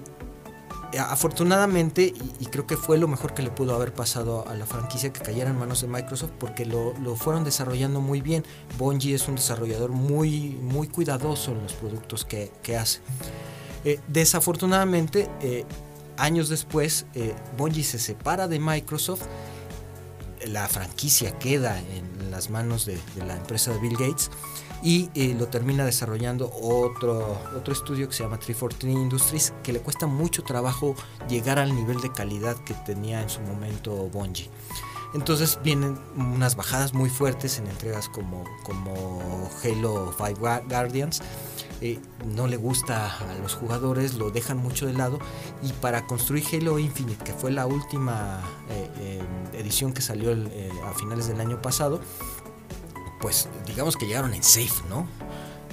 afortunadamente, 0.99 2.13
y, 2.39 2.45
creo 2.47 2.67
que 2.67 2.77
fue 2.77 2.97
lo 2.97 3.07
mejor 3.07 3.33
que 3.33 3.41
le 3.41 3.49
pudo 3.49 3.75
haber 3.75 3.93
pasado 3.93 4.47
a 4.47 4.55
la 4.55 4.65
franquicia 4.65 5.13
que 5.13 5.21
cayera 5.21 5.49
en 5.49 5.57
manos 5.57 5.81
de 5.81 5.87
Microsoft 5.87 6.31
porque 6.39 6.65
lo, 6.65 6.93
fueron 7.15 7.43
desarrollando 7.43 8.01
muy 8.01 8.21
bien. 8.21 8.43
Bungie 8.77 9.15
es 9.15 9.27
un 9.27 9.35
desarrollador 9.35 9.91
muy, 9.91 10.57
muy 10.61 10.87
cuidadoso 10.87 11.51
en 11.51 11.63
los 11.63 11.73
productos 11.73 12.25
que, 12.25 12.51
hace. 12.77 12.99
Eh, 13.83 13.99
desafortunadamente, 14.07 15.29
eh, 15.41 15.65
años 16.17 16.49
después, 16.49 17.05
eh, 17.15 17.35
Bungie 17.57 17.83
se 17.83 17.99
separa 17.99 18.47
de 18.47 18.59
Microsoft. 18.59 19.23
La 20.45 20.67
franquicia 20.67 21.37
queda 21.37 21.79
en 21.79 22.31
las 22.31 22.49
manos 22.49 22.85
de 22.85 22.99
la 23.25 23.35
empresa 23.35 23.71
de 23.71 23.79
Bill 23.79 23.97
Gates 23.97 24.31
y 24.83 25.09
eh, 25.13 25.35
lo 25.37 25.47
termina 25.47 25.85
desarrollando 25.85 26.51
otro, 26.53 27.37
otro 27.55 27.73
estudio 27.73 28.07
que 28.07 28.15
se 28.15 28.23
llama 28.23 28.37
343 28.37 28.93
Industries 28.93 29.53
que 29.63 29.73
le 29.73 29.79
cuesta 29.79 30.07
mucho 30.07 30.43
trabajo 30.43 30.95
llegar 31.29 31.59
al 31.59 31.75
nivel 31.75 32.01
de 32.01 32.11
calidad 32.11 32.57
que 32.63 32.73
tenía 32.73 33.21
en 33.21 33.29
su 33.29 33.41
momento 33.41 33.91
Bungie. 34.09 34.49
Entonces 35.13 35.59
vienen 35.61 35.99
unas 36.15 36.55
bajadas 36.55 36.93
muy 36.93 37.09
fuertes 37.09 37.59
en 37.59 37.67
entregas 37.67 38.07
como, 38.07 38.45
como 38.63 39.49
Halo 39.63 40.13
5 40.17 40.39
Guardians. 40.69 41.21
Eh, 41.81 41.99
no 42.35 42.47
le 42.47 42.57
gusta 42.57 43.17
a 43.17 43.35
los 43.41 43.55
jugadores, 43.55 44.13
lo 44.13 44.31
dejan 44.31 44.57
mucho 44.57 44.85
de 44.85 44.93
lado. 44.93 45.19
Y 45.63 45.73
para 45.73 46.07
construir 46.07 46.45
Halo 46.53 46.79
Infinite, 46.79 47.23
que 47.25 47.33
fue 47.33 47.51
la 47.51 47.65
última 47.65 48.41
eh, 48.69 49.19
edición 49.53 49.91
que 49.91 50.01
salió 50.01 50.31
a 50.31 50.93
finales 50.93 51.27
del 51.27 51.41
año 51.41 51.61
pasado, 51.61 51.99
pues 53.21 53.47
digamos 53.65 53.95
que 53.95 54.07
llegaron 54.07 54.33
en 54.33 54.43
safe, 54.43 54.83
¿no? 54.89 55.07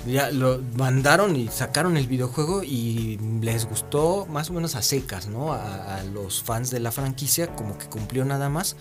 Ya 0.07 0.31
lo 0.31 0.61
mandaron 0.77 1.35
y 1.35 1.49
sacaron 1.49 1.97
el 1.97 2.07
videojuego 2.07 2.63
y 2.63 3.19
les 3.43 3.67
gustó 3.67 4.27
más 4.27 4.49
o 4.51 4.53
menos 4.53 4.75
a 4.77 4.83
secas, 4.83 5.27
¿no? 5.27 5.53
A, 5.53 6.03
los 6.13 6.43
fans 6.43 6.71
de 6.71 6.81
la 6.81 6.93
franquicia, 6.93 7.55
como 7.55 7.77
que 7.77 7.87
cumplió 7.87 8.25
nada 8.25 8.49
más. 8.49 8.77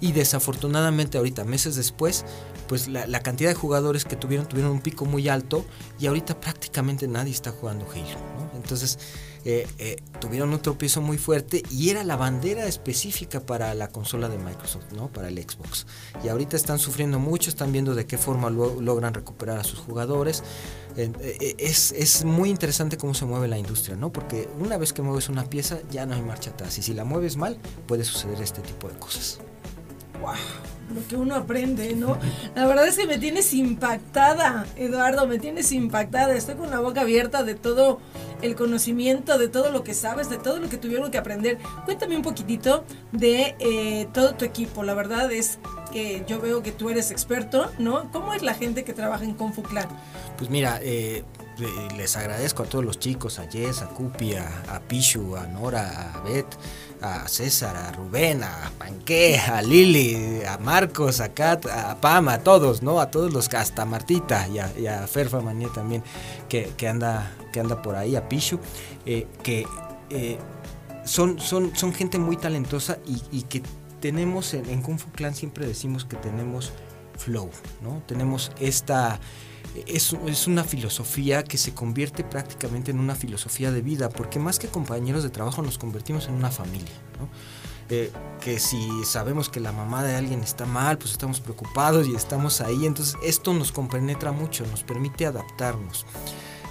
Y 0.00 0.12
desafortunadamente 0.12 1.18
ahorita, 1.18 1.44
meses 1.44 1.76
después, 1.76 2.24
pues 2.68 2.88
la, 2.88 3.20
cantidad 3.20 3.50
de 3.50 3.54
jugadores 3.54 4.04
que 4.04 4.16
tuvieron 4.16 4.46
tuvieron 4.46 4.72
un 4.72 4.80
pico 4.80 5.04
muy 5.04 5.28
alto 5.28 5.64
y 5.98 6.06
ahorita 6.06 6.40
prácticamente 6.40 7.08
nadie 7.08 7.32
está 7.32 7.50
jugando 7.50 7.86
Halo, 7.90 8.18
¿no? 8.38 8.56
Entonces 8.56 8.98
eh, 9.44 9.64
eh, 9.78 9.96
tuvieron 10.20 10.52
un 10.52 10.60
tropiezo 10.60 11.00
muy 11.00 11.18
fuerte 11.18 11.62
y 11.70 11.90
era 11.90 12.02
la 12.02 12.16
bandera 12.16 12.66
específica 12.66 13.38
para 13.40 13.74
la 13.74 13.88
consola 13.88 14.28
de 14.28 14.38
Microsoft, 14.38 14.92
¿no? 14.92 15.08
Para 15.08 15.28
el 15.28 15.38
Xbox. 15.38 15.86
Y 16.24 16.28
ahorita 16.28 16.56
están 16.56 16.80
sufriendo 16.80 17.20
mucho, 17.20 17.48
están 17.48 17.70
viendo 17.70 17.94
de 17.94 18.06
qué 18.06 18.18
forma 18.18 18.50
logran 18.50 19.14
recuperar 19.14 19.58
a 19.58 19.64
sus 19.64 19.78
jugadores. 19.78 20.42
Eh, 20.96 21.54
es, 21.58 21.92
es, 21.92 22.24
muy 22.24 22.50
interesante 22.50 22.96
cómo 22.96 23.14
se 23.14 23.24
mueve 23.24 23.46
la 23.46 23.58
industria, 23.58 23.96
¿no? 23.96 24.10
Porque 24.10 24.48
una 24.58 24.78
vez 24.78 24.92
que 24.92 25.02
mueves 25.02 25.28
una 25.28 25.44
pieza 25.44 25.78
ya 25.90 26.06
no 26.06 26.14
hay 26.14 26.22
marcha 26.22 26.50
atrás 26.50 26.76
y 26.78 26.82
si 26.82 26.94
la 26.94 27.04
mueves 27.04 27.36
mal 27.36 27.58
puede 27.86 28.02
suceder 28.02 28.40
este 28.42 28.62
tipo 28.62 28.88
de 28.88 28.98
cosas. 28.98 29.38
¡Wow! 30.20 30.34
Lo 30.94 31.06
que 31.08 31.16
uno 31.16 31.34
aprende, 31.34 31.94
¿no? 31.94 32.16
La 32.54 32.66
verdad 32.66 32.86
es 32.86 32.96
que 32.96 33.06
me 33.06 33.18
tienes 33.18 33.52
impactada, 33.54 34.66
Eduardo, 34.76 35.26
me 35.26 35.38
tienes 35.38 35.72
impactada. 35.72 36.34
Estoy 36.34 36.54
con 36.54 36.70
la 36.70 36.80
boca 36.80 37.00
abierta 37.00 37.42
de 37.42 37.54
todo 37.54 37.98
el 38.42 38.54
conocimiento 38.54 39.38
de 39.38 39.48
todo 39.48 39.70
lo 39.70 39.82
que 39.82 39.94
sabes, 39.94 40.28
de 40.28 40.38
todo 40.38 40.58
lo 40.58 40.68
que 40.68 40.76
tuvieron 40.76 41.10
que 41.10 41.18
aprender. 41.18 41.58
Cuéntame 41.84 42.16
un 42.16 42.22
poquitito 42.22 42.84
de 43.12 43.56
eh, 43.58 44.08
todo 44.12 44.34
tu 44.34 44.44
equipo. 44.44 44.82
La 44.82 44.94
verdad 44.94 45.32
es 45.32 45.58
que 45.92 46.24
yo 46.26 46.40
veo 46.40 46.62
que 46.62 46.72
tú 46.72 46.90
eres 46.90 47.10
experto, 47.10 47.70
¿no? 47.78 48.10
¿Cómo 48.12 48.34
es 48.34 48.42
la 48.42 48.54
gente 48.54 48.84
que 48.84 48.92
trabaja 48.92 49.24
en 49.24 49.34
Kung 49.34 49.52
Fu 49.52 49.62
Clan? 49.62 49.88
Pues 50.36 50.50
mira, 50.50 50.78
eh, 50.82 51.24
les 51.96 52.16
agradezco 52.16 52.62
a 52.62 52.66
todos 52.66 52.84
los 52.84 52.98
chicos, 52.98 53.38
a 53.38 53.50
Jess, 53.50 53.82
a 53.82 53.88
Cupi, 53.88 54.34
a, 54.34 54.82
Pichu, 54.86 55.36
a 55.36 55.46
Nora, 55.46 56.12
a 56.12 56.20
Beth, 56.20 56.46
a 57.00 57.28
César, 57.28 57.76
a 57.76 57.92
Rubén, 57.92 58.42
a 58.42 58.70
Panque, 58.78 59.38
a 59.38 59.62
Lili, 59.62 60.42
a 60.44 60.58
Marcos, 60.58 61.20
a 61.20 61.32
Kat, 61.32 61.66
a 61.66 62.00
Pam, 62.00 62.28
a 62.28 62.38
todos, 62.38 62.82
¿no? 62.82 63.00
A 63.00 63.10
todos 63.10 63.32
los, 63.32 63.52
hasta 63.54 63.84
Martita 63.84 64.48
y 64.48 64.86
a, 64.86 65.06
Ferfa 65.06 65.40
Manía 65.40 65.68
también, 65.74 66.02
que, 66.48 66.88
anda, 66.88 67.32
que 67.52 67.60
anda 67.60 67.82
por 67.82 67.96
ahí, 67.96 68.16
a 68.16 68.28
Pichu, 68.28 68.58
eh, 69.04 69.26
que 69.42 69.66
eh, 70.10 70.38
son, 71.04 71.38
son, 71.38 71.74
son 71.76 71.92
gente 71.92 72.18
muy 72.18 72.36
talentosa 72.36 72.98
y, 73.06 73.42
que 73.42 73.62
tenemos 74.00 74.54
en, 74.54 74.68
en 74.68 74.82
Kung 74.82 74.98
Fu 74.98 75.10
Clan 75.10 75.34
siempre 75.34 75.66
decimos 75.66 76.04
que 76.04 76.16
tenemos 76.16 76.72
flow, 77.16 77.50
¿no? 77.82 78.02
Tenemos 78.06 78.52
esta 78.60 79.18
es, 79.86 80.46
una 80.46 80.64
filosofía 80.64 81.44
que 81.44 81.58
se 81.58 81.74
convierte 81.74 82.24
prácticamente 82.24 82.90
en 82.90 83.00
una 83.00 83.14
filosofía 83.14 83.70
de 83.70 83.82
vida, 83.82 84.08
porque 84.08 84.38
más 84.38 84.58
que 84.58 84.68
compañeros 84.68 85.22
de 85.22 85.30
trabajo 85.30 85.62
nos 85.62 85.78
convertimos 85.78 86.28
en 86.28 86.34
una 86.34 86.50
familia. 86.50 86.92
Eh, 87.88 88.10
que 88.40 88.58
si 88.58 88.88
sabemos 89.04 89.48
que 89.48 89.60
la 89.60 89.70
mamá 89.72 90.02
de 90.02 90.16
alguien 90.16 90.40
está 90.40 90.66
mal, 90.66 90.98
pues 90.98 91.12
estamos 91.12 91.40
preocupados 91.40 92.08
y 92.08 92.14
estamos 92.14 92.60
ahí, 92.60 92.84
entonces 92.84 93.14
esto 93.22 93.54
nos 93.54 93.70
compenetra 93.70 94.32
mucho, 94.32 94.66
nos 94.66 94.82
permite 94.82 95.26
adaptarnos. 95.26 96.04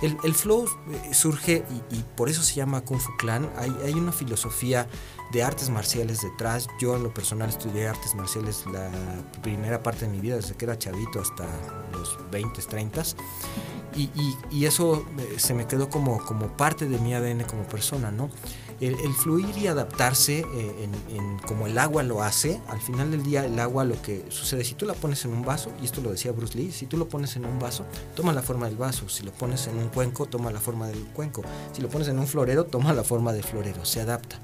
El, 0.02 0.36
flow 0.36 0.66
eh, 0.92 1.14
surge 1.14 1.64
y, 1.90 2.00
por 2.16 2.30
eso 2.30 2.44
se 2.44 2.56
llama 2.56 2.82
Kung 2.82 3.00
Fu 3.00 3.16
Clan. 3.18 3.50
Hay, 3.58 3.76
hay, 3.86 3.94
una 3.94 4.12
filosofía 4.12 4.88
de 5.36 5.44
artes 5.44 5.70
marciales 5.70 6.22
detrás. 6.22 6.68
Yo 6.80 6.96
en 6.96 7.04
lo 7.04 7.14
personal 7.14 7.50
estudié 7.50 7.90
artes 7.90 8.16
marciales 8.16 8.64
la 8.72 8.90
primera 9.42 9.84
parte 9.84 10.06
de 10.06 10.12
mi 10.12 10.22
vida, 10.22 10.38
desde 10.38 10.56
que 10.56 10.64
era 10.64 10.80
chavito 10.80 11.20
hasta 11.20 11.46
los 11.92 12.18
20, 12.32 12.62
30. 12.62 13.04
Y, 13.98 14.10
y, 14.52 14.66
eso 14.66 15.06
eh, 15.18 15.36
se 15.38 15.54
me 15.54 15.68
quedó 15.68 15.90
como, 15.90 16.18
como 16.26 16.48
parte 16.58 16.88
de 16.88 17.00
mi 17.00 17.14
ADN 17.14 17.44
como 17.44 17.64
persona, 17.64 18.12
¿no? 18.12 18.30
El, 18.82 18.96
fluir 19.14 19.58
y 19.58 19.68
adaptarse 19.68 20.40
eh, 20.40 20.90
en, 21.10 21.40
como 21.40 21.66
el 21.66 21.78
agua 21.78 22.04
lo 22.04 22.22
hace, 22.22 22.62
al 22.68 22.82
final 22.82 23.10
del 23.12 23.24
día 23.24 23.46
el 23.46 23.58
agua 23.58 23.86
lo 23.86 24.02
que 24.02 24.26
sucede, 24.30 24.66
si 24.66 24.74
tú 24.74 24.86
la 24.86 24.94
pones 24.94 25.24
en 25.24 25.32
un 25.32 25.46
vaso, 25.46 25.72
y 25.82 25.86
esto 25.86 26.02
lo 26.02 26.12
decía 26.12 26.34
Bruce 26.34 26.58
Lee, 26.58 26.74
si 26.74 26.86
tú 26.86 26.98
lo 26.98 27.08
pones 27.08 27.38
en 27.38 27.46
un 27.46 27.58
vaso, 27.58 27.86
toma 28.16 28.34
la 28.34 28.42
forma 28.42 28.68
del 28.68 28.76
vaso, 28.76 29.08
si 29.08 29.24
lo 29.24 29.32
pones 29.32 29.68
en 29.68 29.78
un 29.78 29.88
cuenco, 29.88 30.26
toma 30.26 30.52
la 30.52 30.60
forma 30.60 30.88
del 30.88 31.06
cuenco, 31.06 31.42
si 31.72 31.82
lo 31.82 31.88
pones 31.88 32.10
en 32.10 32.20
un 32.20 32.28
florero, 32.28 32.66
toma 32.66 32.92
la 32.92 33.06
forma 33.06 33.32
de 33.32 33.44
florero, 33.44 33.86
se 33.86 34.02
adapta. 34.02 34.40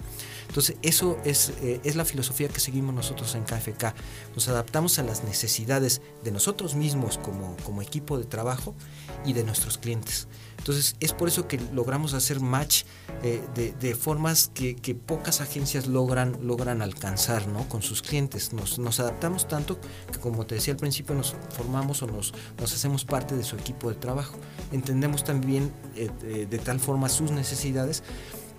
Entonces, 0.51 0.75
eso 0.81 1.17
es, 1.23 1.53
eh, 1.61 1.79
es, 1.85 1.95
la 1.95 2.03
filosofía 2.03 2.49
que 2.49 2.59
seguimos 2.59 2.93
nosotros 2.93 3.35
en 3.35 3.45
KFK. 3.45 3.95
Nos 4.35 4.49
adaptamos 4.49 4.99
a 4.99 5.03
las 5.03 5.23
necesidades 5.23 6.01
de 6.25 6.31
nosotros 6.33 6.75
mismos 6.75 7.17
como, 7.17 7.55
como 7.63 7.81
equipo 7.81 8.17
de 8.17 8.25
trabajo 8.25 8.75
y 9.23 9.31
de 9.31 9.45
nuestros 9.45 9.77
clientes. 9.77 10.27
Entonces, 10.57 10.97
es 10.99 11.13
por 11.13 11.29
eso 11.29 11.47
que 11.47 11.57
logramos 11.71 12.13
hacer 12.13 12.41
match 12.41 12.83
eh, 13.23 13.41
de, 13.55 13.95
formas 13.95 14.51
que, 14.53 14.75
pocas 14.93 15.39
agencias 15.39 15.87
logran, 15.87 16.37
logran 16.41 16.81
alcanzar 16.81 17.47
¿no? 17.47 17.69
con 17.69 17.81
sus 17.81 18.01
clientes. 18.01 18.51
Nos, 18.51 18.77
nos, 18.77 18.99
adaptamos 18.99 19.47
tanto 19.47 19.79
que, 20.11 20.19
como 20.19 20.45
te 20.45 20.55
decía 20.55 20.73
al 20.73 20.79
principio, 20.79 21.15
nos 21.15 21.33
formamos 21.55 22.03
o 22.03 22.07
nos, 22.07 22.33
nos 22.59 22.73
hacemos 22.73 23.05
parte 23.05 23.37
de 23.37 23.45
su 23.45 23.55
equipo 23.55 23.87
de 23.87 23.95
trabajo. 23.95 24.37
Entendemos 24.73 25.23
también 25.23 25.71
eh, 25.95 26.45
de 26.49 26.59
tal 26.59 26.81
forma 26.81 27.07
sus 27.07 27.31
necesidades 27.31 28.03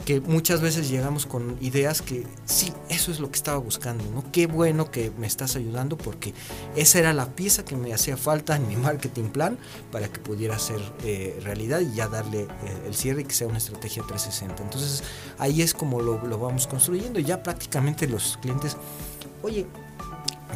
que 0.05 0.21
muchas 0.21 0.61
veces 0.61 0.89
llegamos 0.89 1.27
con 1.27 1.57
ideas 1.61 2.03
que 2.03 2.27
sí, 2.45 2.73
eso 2.89 3.13
es 3.13 3.21
lo 3.21 3.31
que 3.31 3.37
estaba 3.37 3.59
buscando, 3.59 4.05
¿no? 4.13 4.25
Qué 4.33 4.47
bueno 4.47 4.91
que 4.91 5.13
me 5.19 5.27
estás 5.27 5.57
ayudando 5.57 5.97
porque 5.97 6.35
esa 6.77 6.99
era 6.99 7.13
la 7.13 7.35
pieza 7.35 7.65
que 7.65 7.77
me 7.77 7.95
hacía 7.95 8.17
falta 8.17 8.57
en 8.57 8.69
mi 8.69 8.77
marketing 8.89 9.31
plan 9.31 9.59
para 9.91 10.09
que 10.09 10.19
pudiera 10.19 10.59
ser 10.59 10.81
eh, 11.05 11.39
realidad 11.43 11.81
y 11.81 11.95
ya 11.95 12.09
darle 12.09 12.43
eh, 12.43 12.49
el 12.87 12.95
cierre 12.95 13.23
y 13.23 13.25
que 13.25 13.35
sea 13.35 13.47
una 13.47 13.59
estrategia 13.59 14.03
360. 14.03 14.63
Entonces 14.63 15.05
ahí 15.39 15.63
es 15.63 15.75
como 15.75 16.01
lo, 16.01 16.27
lo 16.27 16.39
vamos 16.39 16.67
construyendo 16.67 17.21
y 17.21 17.25
ya 17.25 17.43
prácticamente 17.43 18.07
los 18.07 18.39
clientes, 18.41 18.77
oye, 19.43 19.67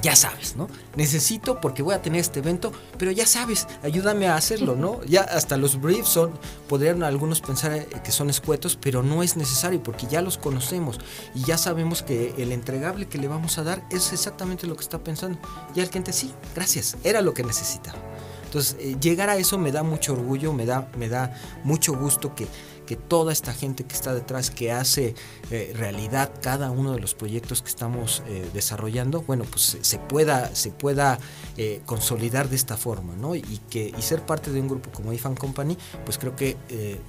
ya 0.03 0.15
sabes, 0.17 0.57
¿no? 0.57 0.69
Necesito 0.95 1.61
porque 1.61 1.83
voy 1.83 1.95
a 1.95 2.03
tener 2.03 2.21
este 2.21 2.41
evento, 2.41 2.73
pero 2.99 3.11
ya 3.11 3.27
sabes, 3.27 3.67
ayúdame 3.83 4.29
a 4.29 4.37
hacerlo, 4.37 4.77
¿no? 4.77 5.03
Ya 5.05 5.23
hasta 5.23 5.57
los 5.57 5.81
briefs 5.81 6.09
son, 6.09 6.33
podrían 6.69 7.03
algunos 7.03 7.41
pensar 7.41 7.73
eh, 7.73 7.89
que 8.05 8.13
son 8.13 8.31
escuetos, 8.31 8.79
pero 8.81 9.03
no 9.03 9.23
es 9.23 9.37
necesario 9.37 9.83
porque 9.83 10.07
ya 10.07 10.23
los 10.23 10.39
conocemos 10.39 10.99
y 11.35 11.45
ya 11.45 11.59
sabemos 11.59 12.03
que 12.03 12.35
el 12.39 12.53
entregable 12.53 13.07
que 13.07 13.19
le 13.19 13.29
vamos 13.29 13.59
a 13.59 13.65
dar 13.65 13.83
es 13.91 14.13
exactamente 14.13 14.67
lo 14.67 14.77
que 14.77 14.83
está 14.83 14.99
pensando. 14.99 15.39
Y 15.75 15.81
el 15.81 15.91
cliente, 15.91 16.13
sí, 16.13 16.33
gracias, 16.55 16.97
era 17.05 17.21
lo 17.21 17.35
que 17.35 17.43
necesitaba. 17.43 17.99
Entonces, 18.45 18.77
eh, 18.81 18.97
llegar 19.01 19.29
a 19.29 19.37
eso 19.37 19.59
me 19.59 19.73
da 19.73 19.83
mucho 19.83 20.13
orgullo, 20.13 20.53
me 20.53 20.67
da, 20.67 20.89
me 20.97 21.09
da 21.09 21.35
mucho 21.65 21.97
gusto 21.97 22.35
que 22.35 22.47
que 22.87 22.97
toda 22.97 23.33
esta 23.33 23.53
gente 23.53 23.85
que 23.85 23.95
está 23.95 24.15
detrás, 24.15 24.51
que 24.51 24.73
hace 24.73 25.15
eh, 25.51 25.73
realidad 25.77 26.31
cada 26.41 26.71
uno 26.71 26.93
de 26.93 27.01
los 27.01 27.15
proyectos 27.15 27.61
que 27.61 27.69
estamos 27.69 28.23
eh, 28.29 28.49
desarrollando, 28.55 29.23
bueno, 29.23 29.45
pues 29.45 29.79
se, 29.81 29.99
pueda, 29.99 30.55
se 30.55 30.71
pueda 30.71 31.19
eh, 31.57 31.83
consolidar 31.85 32.49
de 32.49 32.57
esta 32.57 32.77
forma, 32.77 33.15
¿no? 33.17 33.35
Y, 33.35 33.43
que, 33.69 33.93
y 33.97 34.03
ser 34.03 34.25
parte 34.25 34.51
de 34.53 34.61
un 34.61 34.69
grupo 34.69 34.91
como 34.91 35.13
iFan 35.13 35.35
Company, 35.35 35.77
pues 36.05 36.19
creo 36.19 36.37
que 36.37 36.57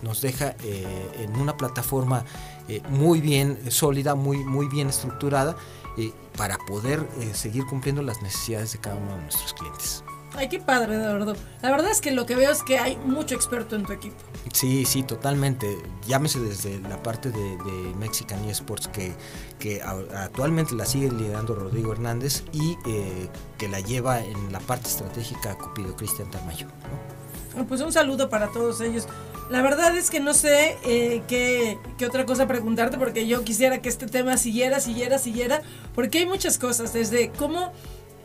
nos 0.01 0.21
deja 0.21 0.55
en 0.63 1.35
una 1.35 1.55
plataforma 1.55 2.25
muy 2.89 3.21
bien 3.21 3.59
sólida, 3.69 4.15
muy, 4.15 4.37
muy 4.37 4.67
bien 4.67 4.89
estructurada, 4.89 5.55
para 6.35 6.57
poder 6.57 7.05
seguir 7.33 7.65
cumpliendo 7.65 8.01
las 8.01 8.21
necesidades 8.21 8.73
de 8.73 8.79
cada 8.79 8.95
uno 8.95 9.15
de 9.15 9.21
nuestros 9.21 9.53
clientes. 9.53 10.03
Ay, 10.35 10.49
qué 10.49 10.59
padre, 10.59 10.95
Eduardo. 10.95 11.35
La 11.61 11.71
verdad 11.71 11.89
es 11.89 12.01
que 12.01 12.11
lo 12.11 12.25
que 12.25 12.35
veo 12.35 12.51
es 12.51 12.63
que 12.63 12.77
hay 12.77 12.97
mucho 12.97 13.35
experto 13.35 13.75
en 13.75 13.85
tu 13.85 13.93
equipo. 13.93 14.17
Sí, 14.54 14.86
sí, 14.86 15.04
totalmente. 15.04 15.78
Llámese 16.08 16.39
desde 16.39 16.80
la 16.80 17.02
parte 17.04 17.32
de, 17.32 17.58
Mexican 18.00 18.43
eSports 18.47 18.88
que, 18.88 19.13
que 19.60 19.82
actualmente 19.82 20.76
la 20.76 20.86
sigue 20.86 21.12
liderando 21.12 21.56
Rodrigo 21.56 21.91
Hernández 21.91 22.43
y 22.52 22.78
eh, 22.88 23.28
que 23.58 23.67
la 23.67 23.80
lleva 23.80 24.19
en 24.21 24.52
la 24.52 24.60
parte 24.60 24.88
estratégica 24.88 25.56
Cupido 25.58 25.95
Cristian 25.95 26.30
Tamayo. 26.32 26.67
Pues 27.67 27.82
un 27.82 27.91
saludo 27.91 28.30
para 28.30 28.52
todos 28.52 28.82
ellos. 28.82 29.08
La 29.50 29.62
verdad 29.62 29.95
es 29.95 30.10
que 30.10 30.19
no 30.19 30.34
sé 30.34 30.78
eh, 30.86 31.23
qué, 31.28 31.80
qué, 31.97 32.06
otra 32.06 32.26
cosa 32.26 32.47
preguntarte 32.47 32.97
porque 32.97 33.28
yo 33.28 33.43
quisiera 33.43 33.82
que 33.82 33.88
este 33.88 34.06
tema 34.06 34.38
siguiera, 34.38 34.82
siguiera, 34.82 35.17
siguiera, 35.17 35.62
porque 35.95 36.19
hay 36.19 36.26
muchas 36.26 36.58
cosas, 36.58 36.93
desde 36.93 37.30
cómo 37.32 37.71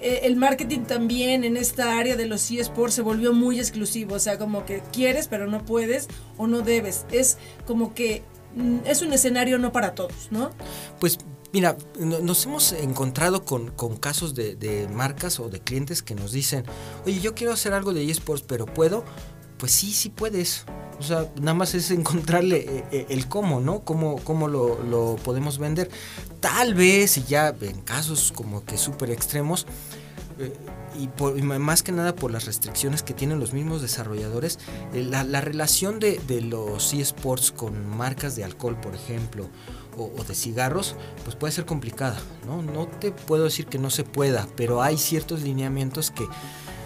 el 0.02 0.36
marketing 0.36 0.80
también 0.80 1.44
en 1.44 1.56
esta 1.56 1.98
área 1.98 2.16
de 2.16 2.26
los 2.26 2.50
eSports 2.50 2.94
se 2.94 3.02
volvió 3.02 3.32
muy 3.32 3.58
exclusivo, 3.58 4.16
o 4.16 4.18
sea, 4.18 4.38
como 4.38 4.64
que 4.64 4.82
quieres 4.92 5.28
pero 5.28 5.46
no 5.46 5.64
puedes 5.64 6.08
o 6.36 6.46
no 6.46 6.60
debes. 6.60 7.06
Es 7.10 7.38
como 7.66 7.94
que 7.94 8.22
mm, 8.56 8.78
es 8.86 9.02
un 9.02 9.12
escenario 9.12 9.58
no 9.58 9.72
para 9.72 9.94
todos, 9.94 10.28
¿no? 10.30 10.50
Pues 10.98 11.18
Mira, 11.52 11.76
nos 11.98 12.46
hemos 12.46 12.72
encontrado 12.72 13.44
con, 13.44 13.68
casos 13.98 14.34
de, 14.34 14.88
marcas 14.90 15.38
o 15.38 15.50
de 15.50 15.60
clientes 15.60 16.02
que 16.02 16.14
nos 16.14 16.32
dicen, 16.32 16.64
oye, 17.04 17.20
yo 17.20 17.34
quiero 17.34 17.52
hacer 17.52 17.74
algo 17.74 17.92
de 17.92 18.10
eSports, 18.10 18.42
pero 18.48 18.64
¿puedo? 18.64 19.04
Pues 19.58 19.72
sí, 19.72 19.92
sí 19.92 20.08
puedes. 20.08 20.64
O 20.98 21.02
sea, 21.02 21.26
nada 21.40 21.55
más 21.55 21.74
es 21.74 21.90
encontrarle 21.90 22.59
eh, 22.59 22.85
eh, 22.92 23.07
el 23.09 23.28
cómo, 23.28 23.61
¿no? 23.61 23.81
Cómo, 23.81 24.16
cómo 24.24 24.48
lo, 24.48 24.83
lo 24.83 25.16
podemos 25.16 25.59
vender. 25.59 25.90
Tal 26.40 26.74
vez, 26.74 27.18
y 27.18 27.24
ya 27.24 27.55
en 27.61 27.81
casos 27.83 28.33
como 28.33 28.64
que 28.64 28.76
súper 28.78 29.11
extremos, 29.11 29.66
eh, 30.38 30.52
y, 30.94 31.42
más 31.42 31.83
que 31.83 31.92
nada 31.92 32.14
por 32.14 32.31
las 32.31 32.44
restricciones 32.44 33.02
que 33.02 33.14
tienen 33.14 33.40
los 33.40 33.52
mismos 33.52 33.81
desarrolladores, 33.81 34.59
eh, 34.92 35.02
la, 35.02 35.40
relación 35.40 35.98
de, 36.00 36.20
los 36.42 36.92
eSports 36.92 37.50
con 37.50 37.87
marcas 37.87 38.37
de 38.37 38.44
alcohol, 38.44 38.78
por 38.81 38.94
ejemplo, 38.94 39.48
o, 39.96 40.11
de 40.24 40.35
cigarros, 40.35 40.96
pues 41.24 41.37
puede 41.37 41.52
ser 41.52 41.64
complicada, 41.64 42.18
¿no? 42.46 42.62
No 42.62 42.87
te 42.87 43.11
puedo 43.11 43.44
decir 43.44 43.66
que 43.66 43.78
no 43.78 43.90
se 43.90 44.05
pueda, 44.05 44.46
pero 44.57 44.83
hay 44.83 44.98
ciertos 44.98 45.42
lineamientos 45.42 46.11
que 46.11 46.26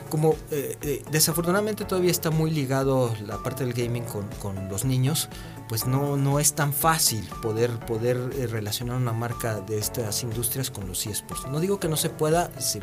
como 0.06 0.34
eh, 0.50 1.02
desafortunadamente 1.10 1.84
todavía 1.84 2.10
está 2.10 2.30
muy 2.30 2.50
ligado 2.50 3.14
la 3.24 3.38
parte 3.42 3.64
del 3.64 3.74
gaming 3.74 4.04
con, 4.04 4.28
con 4.40 4.68
los 4.68 4.84
niños, 4.84 5.28
pues 5.68 5.86
no, 5.86 6.16
no 6.16 6.38
es 6.38 6.54
tan 6.54 6.72
fácil 6.72 7.28
poder, 7.42 7.70
poder 7.80 8.16
eh, 8.36 8.46
relacionar 8.46 8.96
una 8.96 9.12
marca 9.12 9.60
de 9.60 9.78
estas 9.78 10.22
industrias 10.22 10.70
con 10.70 10.86
los 10.86 11.06
eSports. 11.06 11.48
No 11.48 11.60
digo 11.60 11.80
que 11.80 11.88
no 11.88 11.96
se 11.96 12.08
pueda, 12.08 12.50
se, 12.60 12.82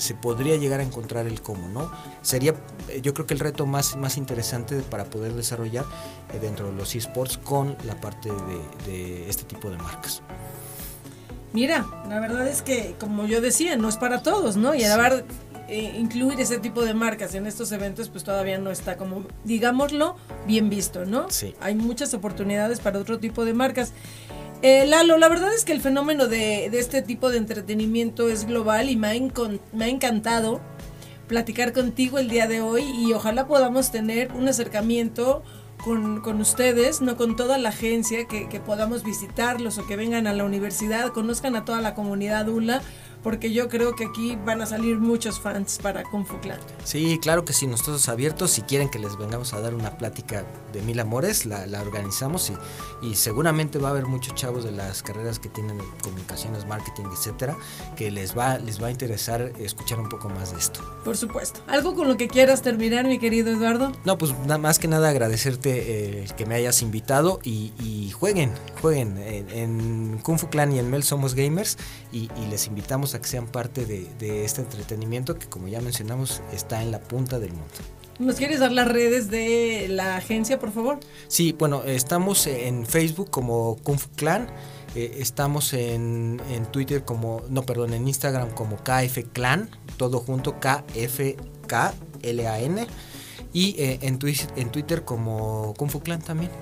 se, 0.00 0.14
podría 0.14 0.56
llegar 0.56 0.80
a 0.80 0.84
encontrar 0.84 1.26
el 1.26 1.42
cómo, 1.42 1.68
¿no? 1.68 1.90
Sería 2.22 2.54
eh, 2.88 3.00
yo 3.02 3.14
creo 3.14 3.26
que 3.26 3.34
el 3.34 3.40
reto 3.40 3.66
más, 3.66 3.96
más 3.96 4.16
interesante 4.16 4.80
para 4.82 5.04
poder 5.04 5.32
desarrollar 5.32 5.84
eh, 6.32 6.38
dentro 6.40 6.68
de 6.68 6.74
los 6.74 6.94
eSports 6.94 7.38
con 7.38 7.76
la 7.84 8.00
parte 8.00 8.30
de, 8.86 9.28
este 9.28 9.44
tipo 9.44 9.70
de 9.70 9.76
marcas. 9.78 10.22
Mira, 11.52 11.86
la 12.08 12.20
verdad 12.20 12.46
es 12.48 12.62
que, 12.62 12.96
como 12.98 13.26
yo 13.26 13.40
decía, 13.40 13.76
no 13.76 13.88
es 13.88 13.96
para 13.96 14.22
todos, 14.22 14.56
¿no? 14.56 14.74
Y 14.74 14.84
a 14.84 14.96
ver 14.96 15.24
eh, 15.68 15.94
incluir 15.98 16.40
ese 16.40 16.58
tipo 16.58 16.82
de 16.84 16.94
marcas 16.94 17.34
en 17.34 17.46
estos 17.46 17.72
eventos, 17.72 18.08
pues 18.08 18.24
todavía 18.24 18.58
no 18.58 18.70
está 18.70 18.96
como, 18.96 19.24
digámoslo, 19.44 20.16
bien 20.46 20.68
visto, 20.68 21.04
¿no? 21.06 21.30
Sí. 21.30 21.54
Hay 21.60 21.74
muchas 21.74 22.12
oportunidades 22.14 22.80
para 22.80 22.98
otro 22.98 23.18
tipo 23.18 23.44
de 23.44 23.54
marcas. 23.54 23.92
Eh, 24.62 24.86
Lalo, 24.86 25.18
la 25.18 25.28
verdad 25.28 25.52
es 25.54 25.64
que 25.64 25.72
el 25.72 25.80
fenómeno 25.80 26.26
de, 26.26 26.68
de 26.70 26.78
este 26.78 27.02
tipo 27.02 27.30
de 27.30 27.38
entretenimiento 27.38 28.28
es 28.28 28.46
global 28.46 28.88
y 28.88 28.96
me 28.96 29.08
ha, 29.08 29.14
encon- 29.14 29.60
me 29.72 29.84
ha 29.84 29.88
encantado 29.88 30.60
platicar 31.28 31.72
contigo 31.72 32.18
el 32.18 32.28
día 32.28 32.46
de 32.46 32.60
hoy 32.60 32.82
y 32.82 33.12
ojalá 33.12 33.46
podamos 33.46 33.90
tener 33.90 34.32
un 34.32 34.48
acercamiento 34.48 35.42
con, 35.82 36.20
con 36.22 36.40
ustedes, 36.40 37.02
no 37.02 37.16
con 37.16 37.36
toda 37.36 37.58
la 37.58 37.70
agencia, 37.70 38.26
que, 38.26 38.48
que 38.48 38.60
podamos 38.60 39.04
visitarlos 39.04 39.76
o 39.78 39.86
que 39.86 39.96
vengan 39.96 40.26
a 40.26 40.32
la 40.32 40.44
universidad, 40.44 41.08
conozcan 41.08 41.56
a 41.56 41.64
toda 41.66 41.80
la 41.82 41.94
comunidad 41.94 42.48
ULA, 42.48 42.80
porque 43.24 43.52
yo 43.52 43.68
creo 43.68 43.96
que 43.96 44.04
aquí 44.04 44.38
van 44.44 44.62
a 44.62 44.66
salir 44.66 44.98
muchos 44.98 45.40
fans 45.40 45.80
para 45.82 46.04
Kung 46.04 46.24
Fu 46.24 46.38
Clan. 46.38 46.60
Sí, 46.84 47.18
claro 47.20 47.44
que 47.44 47.52
sí, 47.52 47.66
nosotros 47.66 48.08
abiertos. 48.08 48.52
Si 48.52 48.62
quieren 48.62 48.88
que 48.88 49.00
les 49.00 49.16
vengamos 49.16 49.52
a 49.54 49.60
dar 49.60 49.74
una 49.74 49.98
plática 49.98 50.44
de 50.72 50.82
mil 50.82 51.00
amores, 51.00 51.46
la, 51.46 51.66
la 51.66 51.80
organizamos 51.80 52.50
y, 52.50 53.06
y 53.06 53.16
seguramente 53.16 53.78
va 53.78 53.88
a 53.88 53.90
haber 53.92 54.06
muchos 54.06 54.34
chavos 54.34 54.62
de 54.62 54.70
las 54.70 55.02
carreras 55.02 55.38
que 55.38 55.48
tienen 55.48 55.78
comunicaciones, 56.02 56.66
marketing, 56.66 57.04
etcétera, 57.12 57.56
que 57.96 58.10
les 58.10 58.36
va, 58.36 58.58
les 58.58 58.80
va 58.80 58.88
a 58.88 58.90
interesar 58.90 59.52
escuchar 59.58 59.98
un 59.98 60.08
poco 60.08 60.28
más 60.28 60.52
de 60.52 60.58
esto. 60.58 60.80
Por 61.04 61.16
supuesto. 61.16 61.60
¿Algo 61.66 61.94
con 61.94 62.06
lo 62.06 62.16
que 62.16 62.28
quieras 62.28 62.60
terminar, 62.62 63.06
mi 63.06 63.18
querido 63.18 63.50
Eduardo? 63.50 63.92
No, 64.04 64.18
pues 64.18 64.32
nada 64.40 64.58
más 64.58 64.78
que 64.78 64.86
nada 64.86 65.08
agradecerte 65.08 66.22
eh, 66.22 66.26
que 66.36 66.44
me 66.44 66.56
hayas 66.56 66.82
invitado 66.82 67.40
y, 67.42 67.72
y 67.82 68.10
jueguen, 68.10 68.52
jueguen. 68.82 69.16
En, 69.16 69.48
en 69.48 70.18
Kung 70.22 70.38
Fu 70.38 70.48
Clan 70.48 70.72
y 70.72 70.78
en 70.78 70.90
Mel 70.90 71.02
somos 71.02 71.34
gamers 71.34 71.78
y, 72.12 72.28
y 72.36 72.46
les 72.50 72.66
invitamos 72.66 73.13
a 73.14 73.20
que 73.20 73.28
sean 73.28 73.46
parte 73.46 73.86
de, 73.86 74.08
de 74.18 74.44
este 74.44 74.60
entretenimiento 74.60 75.38
que 75.38 75.46
como 75.46 75.68
ya 75.68 75.80
mencionamos 75.80 76.42
está 76.52 76.82
en 76.82 76.90
la 76.90 77.00
punta 77.00 77.38
del 77.38 77.50
mundo. 77.50 77.74
¿Nos 78.18 78.36
quieres 78.36 78.60
dar 78.60 78.70
las 78.70 78.86
redes 78.86 79.28
de 79.28 79.88
la 79.88 80.16
agencia, 80.16 80.60
por 80.60 80.70
favor? 80.70 81.00
Sí, 81.26 81.54
bueno, 81.58 81.82
estamos 81.84 82.46
en 82.46 82.86
Facebook 82.86 83.30
como 83.30 83.76
Kung 83.82 83.98
Fu 83.98 84.08
Clan, 84.10 84.46
eh, 84.94 85.16
estamos 85.18 85.72
en, 85.72 86.40
en 86.48 86.66
Twitter 86.66 87.04
como, 87.04 87.42
no, 87.50 87.62
perdón, 87.62 87.92
en 87.92 88.06
Instagram 88.06 88.50
como 88.50 88.76
KF 88.76 89.18
Clan, 89.32 89.68
todo 89.96 90.20
junto 90.20 90.60
K-F-K-L-A-N, 90.60 91.26
y 93.52 93.74
eh, 93.78 93.98
en, 94.02 94.20
en 94.56 94.70
Twitter 94.70 95.04
como 95.04 95.74
Kung 95.76 95.90
Fu 95.90 96.00
Clan 96.00 96.22
también. 96.22 96.52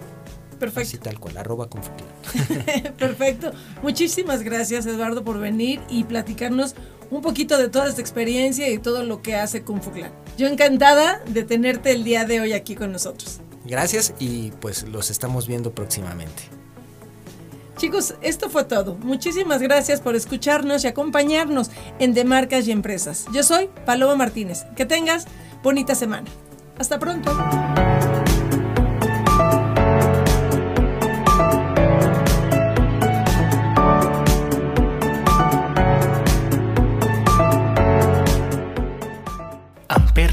Así 0.69 0.97
Perfecto. 0.99 1.11
tal 1.11 1.21
cual, 1.21 1.37
arroba. 1.39 1.69
Perfecto. 2.99 3.53
Muchísimas 3.83 4.43
gracias, 4.43 4.87
Eduardo, 4.87 5.25
por 5.25 5.39
venir 5.39 5.81
y 5.89 6.05
platicarnos 6.05 6.75
un 7.11 7.21
poquito 7.21 7.59
de 7.59 7.69
toda 7.69 7.89
esta 7.89 8.01
experiencia 8.01 8.71
y 8.71 8.79
todo 8.79 9.05
lo 9.05 9.21
que 9.23 9.37
hace 9.37 9.63
Kung 9.63 9.83
Fu 9.83 9.91
Clan. 9.91 10.13
Yo 10.39 10.47
encantada 10.47 11.21
de 11.27 11.45
tenerte 11.45 11.93
el 11.93 12.05
día 12.05 12.25
de 12.25 12.41
hoy 12.41 12.53
aquí 12.53 12.75
con 12.75 12.93
nosotros. 12.93 13.41
Gracias 13.65 14.15
y 14.19 14.51
pues 14.61 14.85
los 14.89 15.11
estamos 15.11 15.47
viendo 15.47 15.73
próximamente. 15.73 16.45
Chicos, 17.77 18.15
esto 18.23 18.49
fue 18.49 18.65
todo. 18.65 18.95
Muchísimas 18.95 19.61
gracias 19.61 20.01
por 20.01 20.15
escucharnos 20.15 20.85
y 20.85 20.87
acompañarnos 20.87 21.71
en 21.99 22.15
De 22.15 22.25
Marcas 22.25 22.67
y 22.69 22.71
Empresas. 22.71 23.27
Yo 23.33 23.43
soy 23.43 23.69
Paloma 23.85 24.15
Martínez. 24.15 24.65
Que 24.77 24.87
tengas 24.87 25.27
bonita 25.63 25.95
semana. 25.95 26.29
Hasta 26.79 26.99
pronto. 26.99 27.33